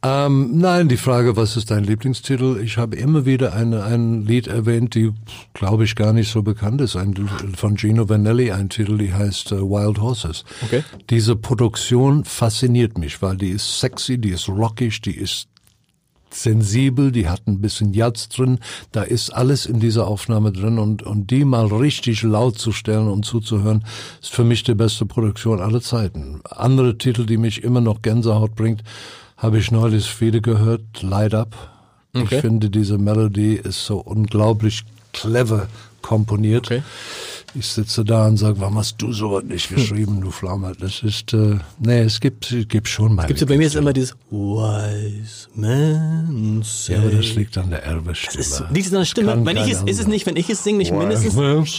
[0.00, 2.60] Ähm, nein, die Frage, was ist dein Lieblingstitel?
[2.62, 5.12] Ich habe immer wieder ein, ein Lied erwähnt, die,
[5.54, 6.94] glaube ich, gar nicht so bekannt ist.
[6.94, 10.44] Ein, von Gino Vanelli, ein Titel, die heißt uh, Wild Horses.
[10.62, 10.84] Okay.
[11.10, 15.48] Diese Produktion fasziniert mich, weil die ist sexy, die ist rockig, die ist
[16.30, 18.60] sensibel, die hat ein bisschen Jazz drin,
[18.92, 23.08] da ist alles in dieser Aufnahme drin und, und die mal richtig laut zu stellen
[23.08, 23.84] und zuzuhören,
[24.20, 26.40] ist für mich die beste Produktion aller Zeiten.
[26.44, 28.82] Andere Titel, die mich immer noch Gänsehaut bringt,
[29.38, 31.54] habe ich neulich wieder gehört, Light Up.
[32.14, 32.36] Okay.
[32.36, 35.68] Ich finde, diese Melodie ist so unglaublich clever
[36.02, 36.66] komponiert.
[36.66, 36.82] Okay.
[37.54, 40.72] Ich sitze da und sage, warum hast du sowas nicht geschrieben, du Flamme?
[40.78, 43.26] Das ist, äh, nee, es gibt, es gibt schon mal.
[43.26, 46.92] Gibt ja bei mir ist immer dieses Wise Man say.
[46.94, 48.36] Ja, aber das liegt an der Erbe-Stimme.
[48.36, 49.46] Das ist, liegt an der Stimme.
[49.46, 51.34] Wenn ich es, ist es nicht, wenn ich es singe, nicht mindestens.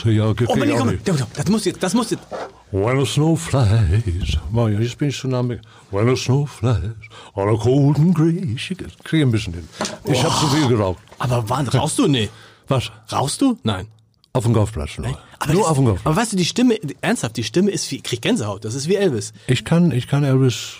[0.05, 0.97] Ja, oh, wenn ich komme,
[1.35, 2.23] das muss jetzt, das muss jetzt.
[2.71, 5.49] When the snow flies, Maja, jetzt bin ich schon am,
[5.89, 6.93] when the snow flies,
[7.33, 8.55] on a cold and gray,
[9.03, 9.67] krieg ein bisschen hin.
[10.05, 11.01] Ich habe zu viel geraucht.
[11.17, 12.07] Aber wann, rauchst du?
[12.07, 12.29] Nee.
[12.67, 12.91] Was?
[13.11, 13.57] Rauchst du?
[13.63, 13.87] Nein.
[14.33, 15.17] Auf dem Golfplatz nur.
[15.39, 16.05] Aber nur das, auf dem Golfplatz.
[16.05, 18.95] Aber weißt du, die Stimme, ernsthaft, die Stimme ist wie, krieg Gänsehaut, das ist wie
[18.97, 19.33] Elvis.
[19.47, 20.75] Ich kann, ich kann Elvis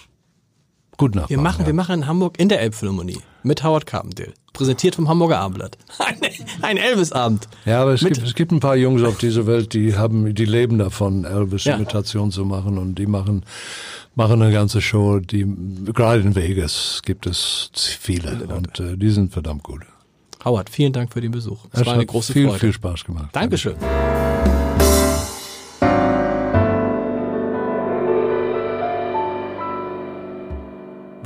[0.98, 1.30] gut nachmachen.
[1.32, 1.68] Wir machen, ja.
[1.68, 4.34] wir machen in Hamburg in der Elbphilharmonie mit Howard Carpendale.
[4.54, 5.78] Präsentiert vom Hamburger Abendblatt.
[6.62, 7.48] Ein, Elvis-Abend.
[7.66, 10.34] Ja, aber es Mit- gibt, es gibt ein paar Jungs auf dieser Welt, die haben,
[10.34, 11.30] die leben davon, Ja.
[11.40, 13.44] Elvis-Imitation zu machen und die machen,
[14.16, 15.46] machen eine ganze Show, die,
[15.94, 17.70] gerade in Vegas gibt es
[18.00, 19.82] viele und äh, die sind verdammt gut.
[20.44, 21.60] Howard, vielen Dank für den Besuch.
[21.74, 22.60] Es war eine große viel, Freude.
[22.60, 23.30] viel Spaß gemacht.
[23.34, 23.76] Dankeschön.